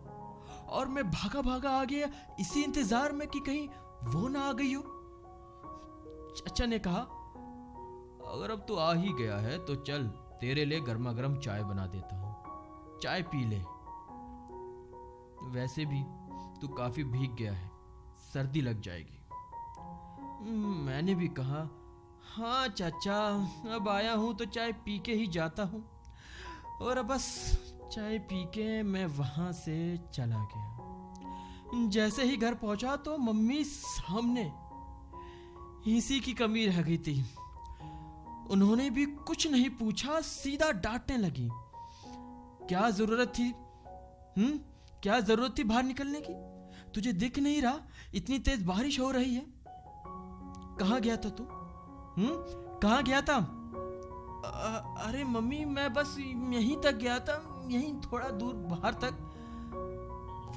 और 0.69 0.87
मैं 0.87 1.03
भागा 1.11 1.41
भागा 1.41 1.69
आ 1.71 1.83
गया 1.83 2.07
इसी 2.39 2.63
इंतज़ार 2.63 3.11
में 3.11 3.27
कि 3.27 3.39
कहीं 3.39 3.67
वो 4.05 4.27
ना 4.27 4.41
आ 4.41 4.51
गई 4.53 4.73
हो। 4.73 4.81
चाचा 6.37 6.65
ने 6.65 6.79
कहा, 6.79 6.99
अगर 8.31 8.51
अब 8.51 8.65
तू 8.67 8.75
आ 8.75 8.93
ही 8.93 9.13
गया 9.13 9.37
है 9.37 9.57
तो 9.65 9.75
चल, 9.75 10.07
तेरे 10.41 10.65
लिए 10.65 10.79
गर्मा 10.79 11.11
गर्म 11.11 11.35
चाय 11.39 11.63
बना 11.63 11.85
देता 11.87 12.15
हूँ। 12.15 12.99
चाय 12.99 13.21
पी 13.23 13.43
ले। 13.45 13.61
वैसे 15.51 15.85
भी 15.85 16.03
तू 16.61 16.67
काफ़ी 16.67 17.03
भीग 17.03 17.35
गया 17.35 17.53
है। 17.53 17.69
सर्दी 18.23 18.61
लग 18.61 18.81
जाएगी। 18.81 19.20
मैंने 20.41 21.15
भी 21.15 21.27
कहा 21.27 21.69
हाँ 22.25 22.67
चाचा, 22.67 23.17
अब 23.75 23.89
आया 23.89 24.13
हूँ 24.13 24.35
तो 24.37 24.45
चाय 24.45 24.71
पी 24.85 24.97
के 24.99 25.13
ही 25.13 25.27
जाता 25.27 25.63
हूँ। 25.63 25.83
और 26.81 26.97
अब 26.97 27.07
बस 27.07 27.25
चाय 27.93 28.17
पी 28.19 28.43
के 28.45 28.81
मैं 28.83 29.05
वहाँ 29.05 29.51
से 29.51 29.75
चला 30.13 30.47
गया। 30.53 31.89
जैसे 31.89 32.23
ही 32.23 32.37
घर 32.37 32.53
पहुँचा 32.53 32.95
तो 32.95 33.17
मम्मी 33.17 33.63
सामने 33.63 34.51
इसी 35.87 36.19
की 36.19 36.33
कमी 36.33 36.65
रह 36.65 36.81
गई 36.81 36.97
थी। 36.97 37.19
उन्होंने 38.51 38.89
भी 38.89 39.05
कुछ 39.05 39.47
नहीं 39.47 39.69
पूछा, 39.69 40.19
सीधा 40.21 40.71
डांटने 40.71 41.17
लगी। 41.17 41.49
क्या 42.67 42.89
ज़रूरत 42.89 43.33
थी? 43.39 43.53
हम्म 44.37 44.57
क्या 45.03 45.19
ज़रूरत 45.19 45.57
थी 45.57 45.63
बाहर 45.63 45.83
निकलने 45.83 46.21
की? 46.21 46.33
तुझे 46.91 47.13
दिख 47.13 47.39
नहीं 47.39 47.61
रहा, 47.61 47.79
इतनी 48.15 48.39
तेज 48.39 48.63
बारिश 48.63 48.99
हो 48.99 49.11
रही 49.11 49.33
है। 49.35 49.60
कहा 50.81 50.99
गया 50.99 51.17
था 51.17 51.29
तू? 51.29 51.43
हम्म? 52.21 52.29
कहा 52.79 53.01
गया 53.01 53.21
था? 53.21 53.57
अ- 54.45 54.95
अरे 54.97 55.23
मम्मी, 55.23 55.65
मैं 55.65 55.93
बस 55.93 56.15
यहीं 56.19 56.81
तक 56.81 56.91
गया 56.91 57.19
था, 57.19 57.63
यहीं 57.67 58.01
थोड़ा 58.01 58.29
दूर 58.29 58.53
बाहर 58.53 58.93
तक। 58.93 59.11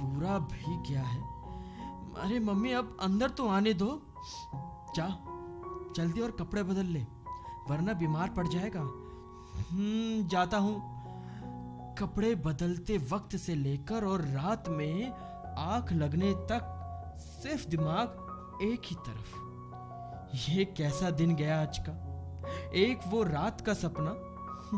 पूरा 0.00 0.38
भीग 0.38 0.90
गया 0.90 1.02
है। 1.02 1.22
अरे 2.14 2.40
मम्मी, 2.40 2.72
अब 2.72 2.96
अंदर 3.00 3.30
तो 3.30 3.48
आने 3.48 3.74
दो। 3.74 4.02
जा, 4.96 5.08
जल्दी 5.96 6.20
और 6.20 6.30
कपड़े 6.30 6.62
बदल 6.62 6.84
ले, 6.84 7.06
वरना 7.70 7.92
बीमार 7.92 8.30
पड़ 8.30 8.48
जाएगा। 8.48 8.80
हम्म 9.70 10.28
जाता 10.28 10.58
हूँ। 10.58 10.94
कपड़े 11.94 12.34
बदलते 12.34 12.98
वक्त 12.98 13.36
से 13.36 13.54
लेकर 13.54 14.04
और 14.04 14.20
रात 14.20 14.68
में 14.68 15.12
आँख 15.58 15.92
लगने 15.92 16.34
तक 16.34 16.70
सिर्फ़ 17.18 17.68
दिमाग 17.68 18.20
एक 18.62 18.82
ही 18.84 18.96
तरफ़। 18.96 19.53
ये 20.34 20.64
कैसा 20.64 21.10
दिन 21.10 21.36
गया 21.36 21.62
आज 21.62 21.78
का? 21.78 21.92
एक 22.74 23.00
वो 23.06 23.22
रात 23.22 23.60
का 23.60 23.74
सपना, 23.74 24.14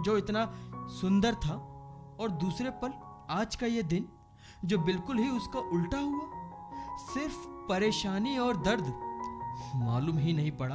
जो 0.00 0.18
इतना 0.18 0.54
सुंदर 0.88 1.34
था, 1.34 1.54
और 2.20 2.28
दूसरे 2.28 2.70
पल 2.70 2.92
आज 3.30 3.56
का 3.56 3.66
ये 3.66 3.82
दिन, 3.82 4.08
जो 4.64 4.78
बिल्कुल 4.78 5.18
ही 5.18 5.28
उसका 5.28 5.58
उल्टा 5.58 5.98
हुआ। 5.98 6.30
सिर्फ़ 6.96 7.48
परेशानी 7.48 8.38
और 8.38 8.56
दर्द, 8.56 8.84
मालूम 9.74 10.18
ही 10.18 10.32
नहीं 10.32 10.52
पड़ा 10.52 10.74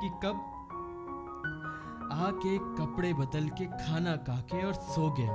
कि 0.00 0.08
कब 0.08 0.36
आके 2.12 2.58
कपड़े 2.58 3.14
बदल 3.14 3.48
के 3.48 3.66
खाना 3.66 4.16
खा 4.16 4.40
के 4.40 4.66
और 4.66 4.74
सो 4.74 5.10
गया। 5.10 5.32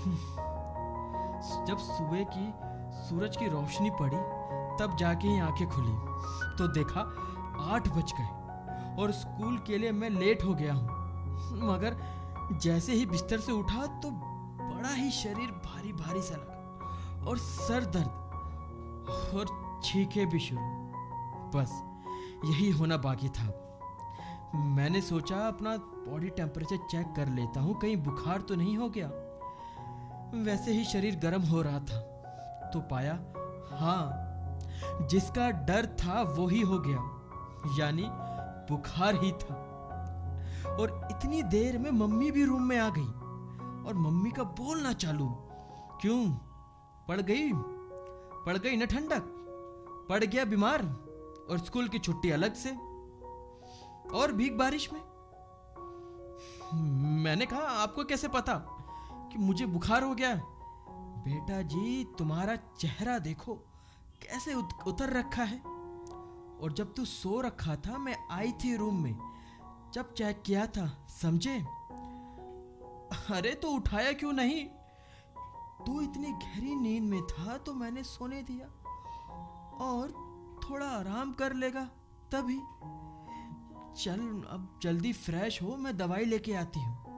जब 1.64 1.78
सुबह 1.78 2.24
की 2.36 2.54
सूरज 3.08 3.36
की 3.36 3.46
रोशनी 3.46 3.90
पड़ी 3.90 4.39
तब 4.80 4.96
जाके 4.96 5.28
ही 5.28 5.38
आँखें 5.40 5.68
खुली। 5.68 5.92
तो 6.58 6.66
देखा, 6.68 7.00
आठ 7.72 7.88
बज 7.88 8.12
गए 8.18 9.02
और 9.02 9.12
स्कूल 9.12 9.58
के 9.66 9.78
लिए 9.78 9.92
मैं 9.92 10.10
लेट 10.10 10.44
हो 10.44 10.54
गया 10.54 10.74
हूँ। 10.74 10.98
मगर 11.64 11.96
जैसे 12.62 12.92
ही 12.92 13.06
बिस्तर 13.06 13.40
से 13.40 13.52
उठा 13.52 13.86
तो 14.02 14.10
बड़ा 14.10 14.88
ही 14.88 15.10
शरीर 15.10 15.50
भारी 15.64 15.92
भारी 15.92 16.22
सा 16.22 16.36
लगा 16.36 17.26
और 17.28 17.38
सर 17.38 17.84
दर्द 17.96 18.18
और 19.34 19.80
छींके 19.84 20.24
भी 20.26 20.38
शुरू। 20.38 20.60
बस 21.54 21.72
यही 22.44 22.70
होना 22.70 22.96
बाकी 22.96 23.28
था। 23.28 23.46
मैंने 24.76 25.00
सोचा 25.00 25.36
अपना 25.48 25.76
बॉडी 25.76 26.28
टेम्परेचर 26.28 26.76
चेक 26.90 27.12
कर 27.16 27.28
लेता 27.28 27.60
हूँ, 27.60 27.78
कहीं 27.80 27.96
बुखार 27.96 28.40
तो 28.40 28.54
नहीं 28.54 28.76
हो 28.76 28.88
गया। 28.88 29.08
वैसे 30.44 30.72
ही 30.72 30.84
शरीर 30.84 31.16
गर्म 31.16 31.42
हो 31.42 31.62
रहा 31.62 31.78
था 31.80 32.00
तो 32.72 32.80
पाया 32.90 33.12
हाँ 33.72 34.29
जिसका 34.82 35.50
डर 35.50 35.86
था 35.86 36.22
वो 36.22 36.46
ही 36.46 36.60
हो 36.60 36.78
गया, 36.78 36.98
यानी 37.78 38.06
बुखार 38.70 39.14
ही 39.14 39.32
था। 39.32 39.54
और 40.70 41.08
इतनी 41.10 41.42
देर 41.42 41.78
में 41.78 41.90
मम्मी 41.90 42.30
भी 42.30 42.44
रूम 42.44 42.62
में 42.62 42.78
आ 42.78 42.88
गई, 42.88 43.08
और 43.88 43.94
मम्मी 43.94 44.30
का 44.30 44.42
बोलना 44.42 44.92
चालू, 44.92 45.28
क्यों? 46.00 46.26
पड़ 47.08 47.20
गई? 47.20 47.52
पड़ 48.46 48.56
गई 48.58 48.76
ना 48.76 48.84
ठंडक? 48.84 49.22
पड़ 50.10 50.24
गया 50.24 50.44
बीमार? 50.44 50.82
और 51.50 51.58
स्कूल 51.58 51.88
की 51.88 51.98
छुट्टी 51.98 52.30
अलग 52.30 52.54
से? 52.54 52.70
और 54.16 54.32
भीग 54.32 54.58
बारिश 54.58 54.92
में? 54.92 55.00
मैंने 57.22 57.46
कहा, 57.46 57.60
आपको 57.60 58.04
कैसे 58.04 58.28
पता 58.28 58.54
कि 59.32 59.38
मुझे 59.38 59.66
बुखार 59.66 60.02
हो 60.02 60.14
गया 60.14 60.34
बेटा 61.24 61.60
जी, 61.62 62.04
तुम्हारा 62.18 62.56
चेहरा 62.78 63.18
देखो। 63.18 63.58
कैसे 64.22 64.54
उत, 64.54 64.68
उतर 64.86 65.10
रखा 65.10 65.44
है? 65.44 65.58
और 66.60 66.72
जब 66.72 66.94
तू 66.94 67.04
सो 67.04 67.40
रखा 67.40 67.76
था 67.76 67.98
मैं 67.98 68.16
आई 68.30 68.52
थी 68.52 68.76
रूम 68.76 69.02
में। 69.02 69.18
जब 69.94 70.14
चेक 70.14 70.42
किया 70.42 70.66
था 70.66 71.06
समझे? 71.22 71.58
अरे 73.34 73.54
तो 73.54 73.70
उठाया 73.70 74.12
क्यों 74.12 74.32
नहीं? 74.32 74.64
तू 75.86 76.00
इतनी 76.00 76.32
गहरी 76.32 76.74
नींद 76.74 77.04
में 77.04 77.22
था 77.22 77.56
तो 77.58 77.74
मैंने 77.74 78.02
सोने 78.02 78.42
दिया। 78.42 78.66
और 79.80 80.10
थोड़ा 80.64 80.86
आराम 80.86 81.32
कर 81.32 81.52
लेगा 81.52 81.84
तभी। 82.34 82.60
चल 84.02 84.20
अब 84.50 84.80
जल्दी 84.82 85.12
फ्रेश 85.12 85.62
हो 85.62 85.76
मैं 85.76 85.96
दवाई 85.96 86.24
लेके 86.24 86.54
आती 86.54 86.80
हूँ। 86.80 87.10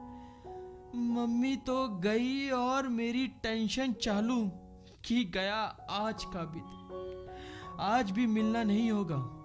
मम्मी 0.95 1.55
तो 1.57 1.87
गई 1.87 2.49
और 2.49 2.87
मेरी 2.87 3.27
टेंशन 3.27 3.93
चालू 3.93 4.51
कि 5.05 5.23
गया 5.25 5.61
आज 5.89 6.23
का 6.23 6.45
भी 6.45 6.59
दिन। 6.59 6.82
आज 7.79 8.11
भी 8.11 8.27
मिलना 8.27 8.63
नहीं 8.63 8.91
होगा। 8.91 9.39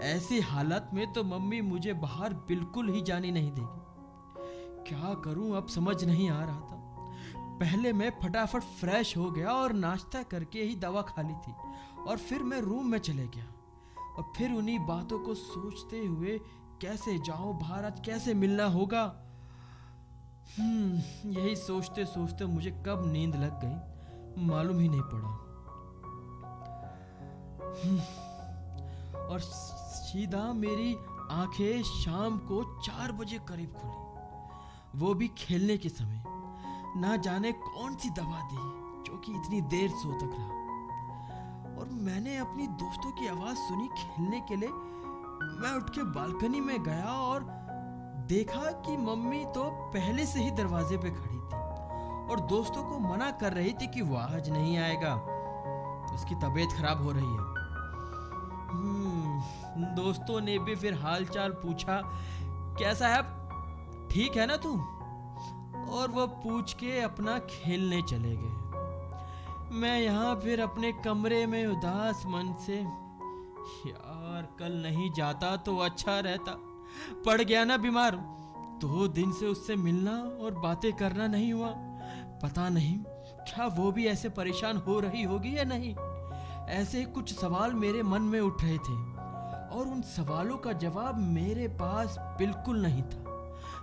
ऐसी 0.00 0.40
हालत 0.40 0.90
में 0.94 1.12
तो 1.12 1.24
मम्मी 1.24 1.60
मुझे 1.60 1.92
बाहर 1.92 2.34
बिल्कुल 2.34 2.88
ही 2.88 3.02
जाने 3.02 3.30
नहीं 3.30 3.52
देगी। 3.52 3.84
क्या 4.88 5.14
करूँ, 5.14 5.56
अब 5.56 5.66
समझ 5.66 6.04
नहीं 6.04 6.30
आ 6.30 6.44
रहा 6.44 6.60
था। 6.60 6.84
पहले 7.36 7.92
मैं 7.92 8.12
फटाफट 8.22 8.60
फ्रेश 8.60 9.16
हो 9.16 9.30
गया 9.30 9.50
और 9.50 9.72
नाश्ता 9.72 10.22
करके 10.22 10.62
ही 10.62 10.76
दवा 10.76 11.02
खा 11.02 11.22
ली 11.22 11.34
थी 11.34 11.54
और 12.02 12.16
फिर 12.16 12.42
मैं 12.42 12.60
रूम 12.60 12.86
में 12.86 12.98
चले 12.98 13.26
गया। 13.26 13.46
और 14.16 14.32
फिर 14.36 14.52
उन्हीं 14.52 14.78
बातों 14.78 15.18
को 15.18 15.34
सोचते 15.34 16.06
हुए 16.06 16.40
कैसे 16.80 17.18
जाओ 17.18 17.58
आज 17.64 18.02
कैसे 18.06 18.34
मिलना 18.34 18.64
होगा? 18.64 19.20
हम्म 20.58 20.96
यही 21.30 21.56
सोचते 21.56 22.04
सोचते 22.04 22.44
मुझे 22.44 22.70
कब 22.70 23.04
नींद 23.12 23.36
लग 23.36 23.60
गई? 23.64 23.94
मालूम 24.46 24.78
ही 24.78 24.88
नहीं 24.88 25.02
पड़ा। 25.02 25.43
और 29.30 29.40
सीधा 29.40 30.52
मेरी 30.52 30.96
आँखें 31.30 31.82
शाम 31.82 32.38
को 32.38 32.80
चार 32.80 33.12
बजे 33.12 33.38
करीब 33.38 33.72
खुली। 33.72 34.04
वो 34.98 35.14
भी 35.14 35.28
खेलने 35.28 35.76
के 35.76 35.88
समय। 35.88 36.24
ना 36.96 37.16
जाने 37.16 37.52
कौन 37.52 37.96
सी 37.96 38.10
दवा 38.10 38.40
दी 38.52 38.56
जो 39.02 39.18
कि 39.18 39.32
इतनी 39.32 39.60
देर 39.60 39.90
सो 39.90 40.12
तक 40.12 40.36
रहा। 40.38 40.64
और 41.80 41.88
मैंने 41.92 42.36
अपनी 42.36 42.66
दोस्तों 42.66 43.10
की 43.10 43.26
आवाज़ 43.26 43.56
सुनी 43.56 43.88
खेलने 43.88 44.40
के 44.40 44.56
लिए। 44.56 44.68
मैं 45.44 45.76
उठ 45.76 45.90
के 45.90 46.02
बालकनी 46.02 46.60
में 46.60 46.82
गया 46.82 47.12
और 47.12 47.46
देखा 48.28 48.72
कि 48.72 48.96
मम्मी 48.96 49.44
तो 49.44 49.64
पहले 49.70 50.26
से 50.26 50.40
ही 50.40 50.50
दरवाजे 50.50 50.96
पे 50.96 51.10
खड़ी 51.10 51.36
थी। 51.36 51.54
और 52.30 52.40
दोस्तों 52.40 52.82
को 52.84 52.98
मना 52.98 53.30
कर 53.30 53.52
रही 53.52 53.72
थी 53.72 53.86
कि 53.86 54.02
वो 54.02 54.16
आज 54.16 54.50
नहीं 54.50 54.78
आएगा। 54.78 55.14
उसकी 56.14 56.34
तबीयत 56.34 56.72
खराब 56.72 57.02
हो 57.02 57.12
रही 57.12 57.24
है। 57.24 57.38
हम्म, 57.38 57.53
दोस्तों 59.96 60.40
ने 60.40 60.58
भी 60.58 60.74
फिर 60.76 60.94
हालचाल 60.94 61.52
पूछा, 61.52 62.00
कैसा 62.78 63.08
है 63.08 63.22
ठीक 64.08 64.36
है 64.36 64.46
ना 64.46 64.56
तू? 64.56 64.72
और 65.90 66.10
वो 66.10 66.26
पूछ 66.26 66.72
के 66.72 67.00
अपना 67.00 67.38
खेलने 67.38 68.02
चले 68.02 68.36
गए। 68.36 68.62
मैं 69.70 69.98
यहाँ 70.00 70.34
फिर 70.36 70.60
अपने 70.60 70.92
कमरे 71.04 71.46
में 71.46 71.66
उदास 71.66 72.22
मन 72.26 72.54
से, 72.66 72.76
यार, 73.88 74.48
कल 74.58 74.72
नहीं 74.72 75.12
जाता 75.12 75.56
तो 75.56 75.76
अच्छा 75.78 76.18
रहता। 76.20 76.56
पड़ 77.26 77.40
गया 77.42 77.64
ना 77.64 77.76
बीमार। 77.76 78.16
दो 78.80 79.06
दिन 79.08 79.32
से 79.32 79.46
उससे 79.46 79.76
मिलना 79.76 80.12
और 80.44 80.54
बातें 80.54 80.92
करना 80.92 81.26
नहीं 81.26 81.52
हुआ। 81.52 81.68
पता 82.42 82.68
नहीं, 82.68 82.98
क्या 83.48 83.66
वो 83.66 83.92
भी 83.92 84.06
ऐसे 84.06 84.28
परेशान 84.28 84.76
हो 84.76 85.00
रही 85.00 85.22
होगी 85.22 85.56
या 85.58 85.64
नहीं? 85.64 85.94
ऐसे 86.70 87.04
कुछ 87.04 87.32
सवाल 87.34 87.72
मेरे 87.74 88.02
मन 88.02 88.22
में 88.22 88.40
उठ 88.40 88.62
रहे 88.62 88.78
थे, 88.78 88.92
और 89.70 89.86
उन 89.86 90.02
सवालों 90.06 90.56
का 90.56 90.72
जवाब 90.74 91.18
मेरे 91.18 91.68
पास 91.74 92.16
बिल्कुल 92.38 92.80
नहीं 92.82 93.02
था। 93.02 93.22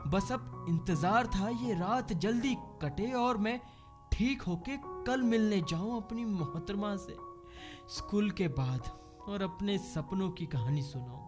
बस 0.08 0.32
अब 0.32 0.66
इंतज़ार 0.70 1.28
था, 1.28 1.50
ये 1.50 1.74
रात 1.74 2.14
जल्दी 2.14 2.56
कटे 2.82 3.12
और 3.14 3.38
मैं 3.38 3.60
ठीक 4.12 4.42
होके 4.42 4.78
कल 5.06 5.22
मिलने 5.24 5.62
जाऊँ 5.70 5.98
अपनी 5.98 6.26
मोहतरमा 6.26 6.96
से। 6.98 7.16
स्कूल 7.90 8.30
के 8.32 8.48
बाद 8.50 8.90
और 9.28 9.42
अपने 9.42 9.78
सपनों 9.78 10.30
की 10.30 10.46
कहानी 10.46 10.82
सुनाऊं। 10.82 11.20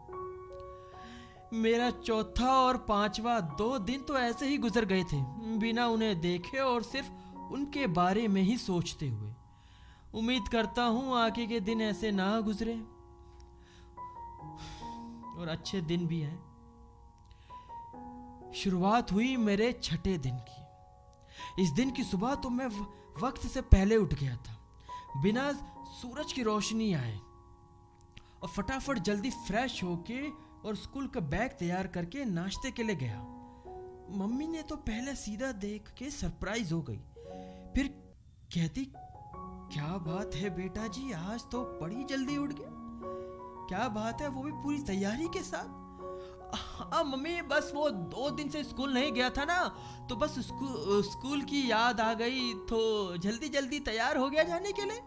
मेरा 1.54 1.90
चौथा 1.98 2.52
और 2.58 2.78
पांचवा 2.88 3.40
दो 3.58 3.78
दिन 3.80 4.02
तो 4.02 4.18
ऐसे 4.18 4.48
ही 4.48 4.58
गुजर 4.58 4.86
गए 4.86 5.04
थे, 5.04 5.22
बिना 5.58 5.88
उन्हें 5.88 6.20
देखे 6.22 6.60
और 6.60 6.84
सिर्फ़ 6.84 7.10
उनके 7.54 7.88
बारे 7.88 8.28
में 8.28 8.42
ही 8.42 8.58
सोचते 8.58 9.08
हुए। 9.08 9.32
उम्मीद 10.14 10.48
करता 10.48 10.84
हूँ 10.84 11.16
आगे 11.16 11.48
के 11.48 11.60
दिन 11.60 11.82
ऐसे 11.82 12.12
ना 12.12 12.40
गुजरे। 12.40 12.76
और 15.40 15.48
अच्छे 15.48 15.82
दिन 15.82 16.08
भी 16.08 16.22
हैं। 16.22 16.54
शुरुआत 18.56 19.12
हुई 19.12 19.38
मेरे 19.38 19.80
छठे 19.84 20.18
दिन 20.18 20.36
की। 20.36 21.64
इस 21.64 21.70
दिन 21.70 21.92
की 21.92 22.04
सुबह 22.04 22.36
तो 22.36 22.50
मैं 22.50 22.68
वक्त 23.22 23.42
से 23.42 23.62
पहले 23.62 23.98
उठ 23.98 24.14
गया 24.14 24.36
था। 24.36 24.78
बिना 25.22 25.52
सूरज 25.86 26.34
की 26.34 26.44
रोशनी 26.44 26.94
आए। 26.94 27.18
और 28.44 28.48
फटाफट 28.48 29.00
जल्दी 29.00 29.30
फ्रेश 29.30 29.84
होके 29.84 30.30
और 30.68 30.76
स्कूल 30.76 31.08
का 31.08 31.20
बैग 31.20 31.52
तैयार 31.52 31.88
करके 31.88 32.26
नाश्ते 32.26 32.72
के 32.72 32.84
लिए 32.84 32.96
गया। 32.96 33.22
मम्मी 34.18 34.48
ने 34.48 34.62
तो 34.62 34.76
पहले 34.76 35.16
सीधा 35.16 35.52
देख 35.52 35.90
के 35.98 36.10
सरप्राइज़ 36.10 36.74
हो 36.74 36.82
गई। 36.82 37.00
फिर 37.76 37.88
कहती 38.56 38.94
क्या 39.74 39.98
बात 39.98 40.36
है 40.36 40.50
बेटा 40.56 40.88
जी 40.88 41.12
आज 41.12 41.44
तो 41.52 41.60
बड़ी 41.82 42.04
जल्दी 42.04 42.38
उठ 42.38 42.50
गया। 42.50 42.72
क्या 43.70 43.88
बात 43.90 44.22
है, 44.22 44.28
वो 44.28 44.42
भी 44.44 44.52
पूरी 44.54 44.78
तैयारी 44.80 45.28
के 45.28 45.40
साथ? 45.44 45.82
हाँ 46.92 47.04
मम्मी, 47.04 47.42
बस 47.42 47.72
वो 47.76 47.90
दो 47.90 48.30
दिन 48.30 48.50
से 48.50 48.64
स्कूल 48.64 48.94
नहीं 48.94 49.12
गया 49.14 49.30
था 49.30 49.46
ना 49.46 49.58
तो 50.10 50.16
बस 50.16 50.38
स्कूल 50.40 51.02
स्कूल 51.04 51.42
की 51.42 51.72
याद 51.72 52.02
आ 52.02 52.14
गई 52.14 52.54
तो 52.70 52.82
जल्दी 53.18 53.50
जल्दी 53.50 53.80
तैयार 53.80 54.18
हो 54.18 54.30
गया 54.30 54.44
जाने 54.44 54.72
के 54.72 54.86
लिए। 54.86 55.00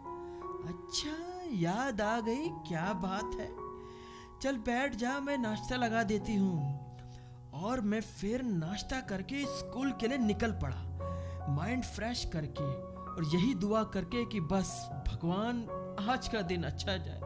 अच्छा 0.67 1.15
याद 1.53 2.01
आ 2.01 2.19
गई, 2.21 2.49
क्या 2.69 2.93
बात 3.05 3.39
है। 3.41 3.49
चल 4.43 4.57
बैठ 4.67 4.95
जा, 4.95 5.19
मैं 5.21 5.39
नाश्ता 5.39 5.77
लगा 5.77 6.03
देती 6.03 6.37
हूँ। 6.37 6.59
और 7.55 7.81
मैं 7.83 8.01
फिर 8.01 8.43
नाश्ता 8.43 9.01
करके 9.01 9.45
स्कूल 9.59 9.93
के 10.01 10.09
लिए 10.09 10.19
निकल 10.19 10.59
पड़ा। 10.65 11.55
माइंड 11.55 11.85
फ्रेश 11.85 12.25
करके। 12.35 12.95
और 13.17 13.25
यही 13.25 13.55
दुआ 13.55 13.83
करके 13.85 14.25
कि 14.25 14.41
बस 14.41 14.73
भगवान 15.09 15.67
आज 16.11 16.29
का 16.29 16.41
दिन 16.43 16.63
अच्छा 16.63 16.97
जाए 16.97 17.21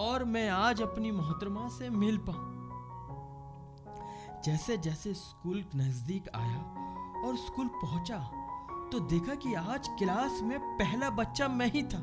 और 0.00 0.24
मैं 0.24 0.48
आज 0.50 0.82
अपनी 0.82 1.10
मोहतरमा 1.12 1.68
से 1.68 1.90
मिल 1.90 2.18
पाऊँ। 2.28 2.48
जैसे 4.44 4.76
जैसे 4.78 5.14
स्कूल 5.14 5.64
नज़दीक 5.76 6.28
आया 6.34 6.60
और 7.26 7.36
स्कूल 7.36 7.68
पहुँचा 7.82 8.18
तो 8.92 9.00
देखा 9.00 9.34
कि 9.34 9.54
आज 9.54 9.88
क्लास 9.98 10.40
में 10.42 10.58
पहला 10.78 11.10
बच्चा 11.10 11.48
मैं 11.48 11.70
ही 11.70 11.82
था 11.82 11.98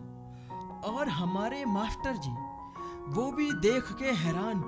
और 0.92 1.10
हमारे 1.10 1.64
मास्टर 1.66 2.18
जी, 2.18 2.32
वो 3.14 3.32
भी 3.32 3.52
देख 3.62 3.92
के 4.00 4.12
हैरान, 4.18 4.62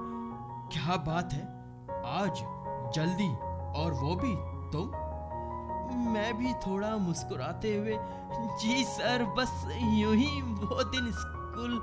क्या 0.73 0.95
बात 1.05 1.33
है? 1.33 1.45
आज 2.15 2.41
जल्दी 2.95 3.29
और 3.81 3.93
वो 3.93 4.15
भी 4.15 4.33
तुम? 4.71 4.98
मैं 5.91 6.37
भी 6.37 6.53
थोड़ा 6.65 6.95
मुस्कुराते 6.97 7.75
हुए, 7.77 7.97
जी 8.61 8.83
सर, 8.85 9.23
बस 9.37 9.63
यूँ 9.73 10.15
ही 10.15 10.41
वो 10.41 10.83
दिन 10.83 11.11
स्कूल 11.11 11.81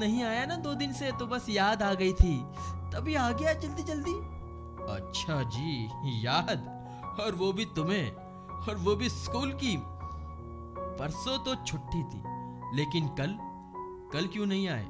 नहीं 0.00 0.22
आया 0.24 0.44
ना 0.46 0.56
दो 0.56 0.74
दिन 0.74 0.92
से 0.92 1.10
तो 1.12 1.26
बस 1.26 1.46
याद 1.48 1.82
आ 1.82 1.92
गई 1.94 2.12
थी। 2.12 2.36
तभी 2.94 3.14
आ 3.14 3.30
गया 3.32 3.52
जल्दी 3.52 3.82
जल्दी। 3.82 4.14
अच्छा 4.92 5.42
जी, 5.42 6.24
याद? 6.24 6.66
और 7.20 7.34
वो 7.34 7.52
भी 7.52 7.64
तुम्हें, 7.64 8.10
और 8.62 8.76
वो 8.76 8.94
भी 8.96 9.08
स्कूल 9.08 9.52
की। 9.52 9.76
परसों 10.98 11.38
तो 11.38 11.54
छुट्टी 11.64 12.02
थी, 12.02 12.22
लेकिन 12.76 13.08
कल 13.08 13.36
कल 14.12 14.26
क्यों 14.26 14.46
नहीं 14.46 14.68
आए? 14.68 14.86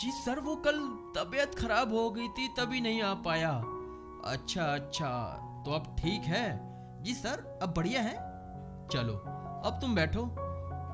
जी 0.00 0.10
सर, 0.10 0.40
वो 0.40 0.54
कल 0.56 0.78
तबीयत 1.16 1.54
खराब 1.54 1.94
हो 1.94 2.10
गई 2.10 2.28
थी, 2.28 2.48
तभी 2.48 2.80
नहीं 2.80 3.02
आ 3.02 3.14
पाया। 3.14 3.50
अच्छा 4.24 4.64
अच्छा 4.64 5.10
तो 5.66 5.72
अब 5.72 5.96
ठीक 5.98 6.22
है? 6.22 6.67
जी 7.00 7.14
सर, 7.14 7.58
अब 7.62 7.74
बढ़िया 7.74 8.00
है। 8.00 8.14
चलो, 8.88 9.12
अब 9.64 9.78
तुम 9.80 9.94
बैठो। 9.94 10.26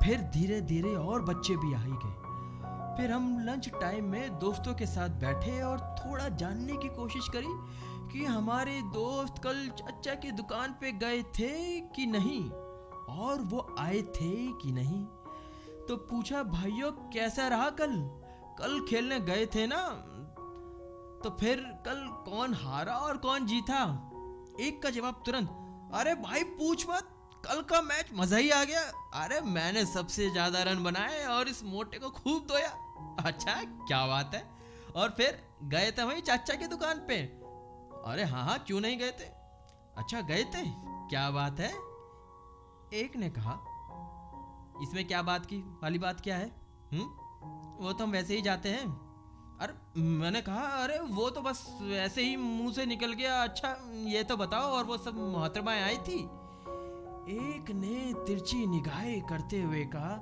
फिर 0.05 0.21
धीरे 0.21 0.61
धीरे 0.61 0.95
और 0.95 1.23
बच्चे 1.23 1.57
भी 1.57 1.75
आ 1.75 1.79
ही 1.79 1.93
गए। 1.93 2.25
फिर 2.97 3.13
हम 3.13 3.39
लंच 3.41 3.69
टाइम 3.69 4.05
में 4.05 4.39
दोस्तों 4.39 4.75
के 4.75 4.87
साथ 4.87 5.09
बैठे 5.09 5.63
और 5.63 5.81
थोड़ा 5.81 6.29
जानने 6.29 6.77
की 6.77 6.89
कोशिश 6.89 7.29
करी 7.29 7.49
कि 8.13 8.25
हमारे 8.25 8.83
दोस्त 8.83 9.43
कल 9.43 9.69
चाचा 9.69 10.15
की 10.15 10.31
दुकान 10.33 10.73
पे 10.73 10.93
गए 10.93 11.23
थे 11.23 11.81
कि 11.81 12.07
नहीं, 12.07 12.51
और 13.21 13.39
वो 13.41 13.75
आए 13.79 14.03
थे 14.03 14.53
कि 14.53 14.73
नहीं। 14.73 15.05
तो 15.89 15.97
पूछा, 15.97 16.43
भाइयों, 16.43 16.93
कैसा 16.93 17.49
रहा 17.49 17.71
कल? 17.71 18.11
कल 18.59 18.87
खेलने 18.89 19.21
गए 19.21 19.47
थे 19.47 19.67
ना? 19.67 19.89
तो 21.25 21.37
फिर, 21.41 21.57
कल 21.57 22.31
कौन 22.31 22.55
हारा 22.55 22.95
और 22.95 23.17
कौन 23.17 23.47
जीता? 23.47 24.11
एक 24.61 24.83
का 24.83 24.91
जवाब 24.91 25.23
तुरंत 25.27 25.61
अरे 25.93 26.15
भाई 26.17 26.43
पूछ 26.55 26.89
मत। 26.89 27.11
कल 27.45 27.61
का 27.63 27.81
मैच 27.83 28.11
मज़ा 28.15 28.37
ही 28.37 28.51
आ 28.51 28.63
गया। 28.65 28.81
अरे 29.15 29.41
मैंने 29.43 29.85
सबसे 29.87 30.29
ज़्यादा 30.31 30.63
रन 30.63 30.83
बनाए 30.85 31.25
और 31.27 31.49
इस 31.49 31.63
मोटे 31.65 31.99
को 31.99 32.11
खूब 32.13 32.47
धोया। 32.49 32.69
अच्छा 33.25 33.55
क्या 33.63 34.07
बात 34.07 34.35
है। 34.35 34.43
और 34.97 35.11
फिर 35.11 35.43
गए 35.65 35.91
थे 35.93 36.03
वही 36.03 36.21
चाचा 36.21 36.55
की 36.55 36.67
दुकान 36.67 36.99
पे। 37.09 37.17
अरे 38.07 38.25
हाँ 38.25 38.45
हाँ 38.45 38.59
क्यों 38.67 38.81
नहीं 38.81 38.99
गए 38.99 39.11
थे? 39.11 39.25
अच्छा 39.99 40.21
गए 40.23 40.45
थे। 40.45 40.63
क्या 41.09 41.31
बात 41.31 41.61
है? 41.61 41.73
एक 42.95 43.17
ने 43.17 43.29
कहा, 43.31 43.53
इसमें 44.83 45.07
क्या 45.07 45.23
बात 45.23 45.47
की? 45.47 45.57
वाली 45.83 45.99
बात 45.99 46.21
क्या 46.21 46.37
है? 46.37 46.47
हम्म 46.93 47.85
वो 47.85 47.93
तो 47.93 48.05
हम 48.05 48.11
वैसे 48.11 48.37
ही 48.37 48.43
जाते 48.43 48.69
हैं। 48.69 48.87
अरे 49.61 50.01
मैंने 50.01 50.41
कहा 50.43 50.61
अरे 50.61 50.99
वो 50.99 51.31
तो 51.31 51.41
बस 51.41 51.79
ऐसे 51.83 52.23
ही 52.23 52.37
मुँह 52.37 52.73
से 52.73 52.87
निकल 52.87 53.13
गया। 53.13 53.43
अच्छा 53.43 53.77
ये 53.95 54.25
तो 54.25 54.37
बताओ 54.37 54.71
और 54.71 54.85
वो 54.85 54.99
सब 54.99 55.15
मोहतरमाएँ 55.17 55.83
आई 55.83 55.97
थी? 55.97 56.19
एक 57.35 57.71
ने 57.71 58.15
तिरछी 58.27 58.67
निगाहें 58.67 59.23
करते 59.23 59.63
हुए 59.63 59.85
कहा 59.85 60.15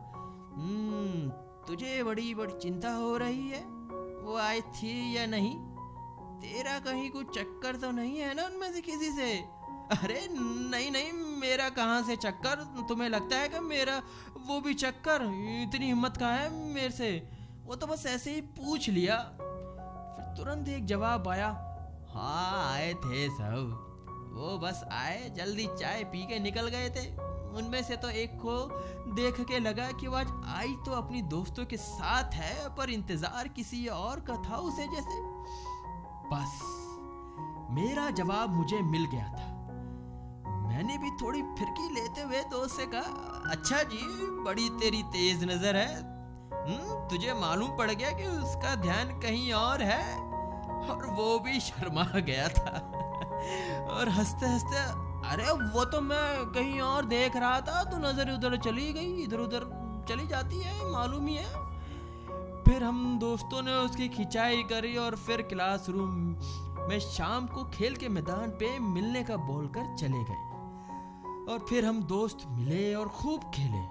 "हम्म, 0.57 1.31
तुझे 1.67 2.03
बड़ी 2.03 2.35
बड़ी 2.35 2.53
चिंता 2.63 2.93
हो 2.93 3.17
रही 3.17 3.49
है? 3.49 3.65
वो 4.23 4.37
आई 4.37 4.61
थी 4.61 5.17
या 5.17 5.27
नहीं? 5.27 5.57
तेरा 6.41 6.79
कहीं 6.79 7.11
कुछ 7.11 7.39
चक्कर 7.39 7.77
तो 7.77 7.91
नहीं 7.91 8.19
है 8.19 8.35
ना 8.35 8.45
उनमें 8.45 8.73
से 8.73 8.81
किसी 8.81 9.11
से? 9.11 9.33
अरे 9.93 10.29
नहीं 10.33 10.91
नहीं 10.91 11.13
मेरा 11.13 11.69
कहाँ 11.69 12.03
से 12.03 12.17
चक्कर? 12.17 12.85
तुम्हें 12.89 13.09
लगता 13.09 13.37
है 13.37 13.49
कि 13.49 13.61
मेरा 13.61 14.03
वो 14.47 14.61
भी 14.61 14.75
चक्कर? 14.75 15.23
इतनी 15.69 15.87
हिम्मत 15.87 16.17
कहाँ 16.17 16.37
है 16.37 16.51
मेरे 16.75 16.91
से? 16.91 17.42
वो 17.65 17.75
तो 17.75 17.87
बस 17.87 18.05
ऐसे 18.07 18.35
ही 18.35 18.41
पूछ 18.57 18.89
लिया। 18.91 19.17
फिर 19.17 20.25
तुरंत 20.37 20.69
एक 20.69 20.87
जवाब 20.87 21.29
आया 21.29 21.49
हाँ 22.11 22.73
आए 22.73 22.93
थे 22.95 23.29
सब। 23.31 23.89
वो 24.35 24.59
बस 24.59 24.83
आए, 24.93 25.29
जल्दी 25.37 25.67
चाय 25.79 26.05
पी 26.05 26.25
के 26.27 26.39
निकल 26.39 26.69
गए 26.69 26.89
थे। 26.91 27.07
उनमें 27.53 27.83
से 27.83 27.97
तो 27.97 28.11
एक 28.11 28.37
को 28.37 28.55
देख 29.15 29.41
के 29.41 29.59
लगा 29.59 29.91
कि 29.93 30.07
वो 30.07 30.17
आज 30.17 30.29
आई 30.51 30.75
तो 30.87 30.93
अपनी 30.93 31.23
दोस्तों 31.31 31.65
के 31.67 31.77
साथ 31.77 32.35
है, 32.35 32.69
पर 32.77 32.91
इंतज़ार 32.91 33.49
किसी 33.49 33.87
और 33.89 34.21
का 34.21 34.37
था 34.43 34.57
उसे 34.59 34.87
जैसे। 34.87 35.21
बस, 36.29 36.61
मेरा 37.71 38.09
जवाब 38.13 38.55
मुझे 38.55 38.81
मिल 38.85 39.05
गया 39.07 39.27
था। 39.29 39.51
मैंने 40.63 40.97
भी 40.99 41.11
थोड़ी 41.23 41.43
फिरकी 41.59 41.89
लेते 41.95 42.23
हुए 42.23 42.41
दोस्त 42.51 42.77
से 42.77 42.87
कहा 42.87 43.51
अच्छा 43.53 43.83
जी, 43.85 44.07
बड़ी 44.45 44.69
तेरी 44.81 45.03
तेज 45.13 45.45
नज़र 45.45 45.77
है 45.77 46.21
हम्म 46.63 47.09
तुझे 47.09 47.33
मालूम 47.35 47.77
पड़ 47.77 47.91
गया 47.91 48.11
कि 48.11 48.27
उसका 48.27 48.75
ध्यान 48.75 49.09
कहीं 49.21 49.53
और 49.53 49.83
है? 49.83 50.17
और 50.83 51.07
वो 51.11 51.39
भी 51.39 51.61
शर्मा 51.61 52.05
गया 52.17 52.49
था। 52.49 52.79
और 53.91 54.09
हँसते 54.09 54.47
हँसते 54.47 55.11
अरे, 55.23 55.51
वो 55.75 55.85
तो 55.85 56.01
मैं 56.01 56.47
कहीं 56.47 56.81
और 56.81 57.05
देख 57.05 57.37
रहा 57.37 57.61
था 57.61 57.83
तो 57.85 57.99
नज़र 57.99 58.31
उधर 58.31 58.57
चली 58.57 58.93
गई 58.93 59.23
इधर 59.23 59.39
उधर 59.39 59.65
चली 60.09 60.27
जाती 60.27 60.61
है, 60.61 60.91
मालूम 60.93 61.27
ही 61.27 61.35
है। 61.35 61.61
फिर 62.65 62.83
हम 62.83 63.19
दोस्तों 63.19 63.63
ने 63.63 63.75
उसकी 63.75 64.09
खिंचाई 64.09 64.63
करी 64.63 64.97
और 64.97 65.17
फिर 65.17 65.43
क्लासरूम 65.43 66.37
में 66.89 66.99
शाम 67.01 67.47
को 67.47 67.65
खेल 67.65 67.97
के 67.97 68.09
मैदान 68.09 68.51
पे 68.51 68.79
मिलने 68.79 69.23
का 69.25 69.37
बोलकर 69.37 69.95
चले 69.97 70.25
गए। 70.25 70.51
और 71.53 71.67
फिर 71.69 71.85
हम 71.85 72.03
दोस्त 72.03 72.39
मिले 72.49 72.95
और 72.95 73.09
खूब 73.09 73.51
खेले। 73.55 73.85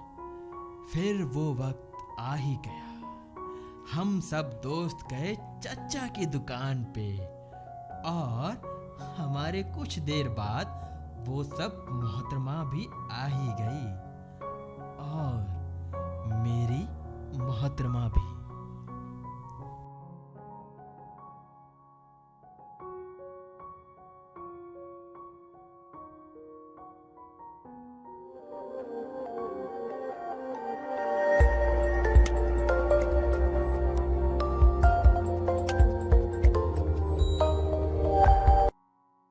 फिर 0.92 1.22
वो 1.24 1.52
वक्त 1.54 1.91
आ 2.18 2.34
ही 2.34 2.54
गया। 2.66 2.90
हम 3.92 4.20
सब 4.20 4.50
दोस्त 4.62 5.06
गए 5.10 5.34
चचा 5.64 6.06
की 6.06 6.26
दुकान 6.26 6.84
पे 6.84 7.06
और 8.08 8.70
हमारे 9.18 9.62
कुछ 9.62 9.98
देर 9.98 10.28
बाद 10.28 10.80
वो 11.28 11.42
सब 11.44 11.86
मोहतरमा 11.90 12.64
भी 12.64 12.86
आ 13.12 13.26
ही 13.26 13.48
गई 13.60 13.86
और 15.06 15.40
मेरी 16.42 16.82
मोहतरमा 17.38 18.08
भी। 18.08 18.31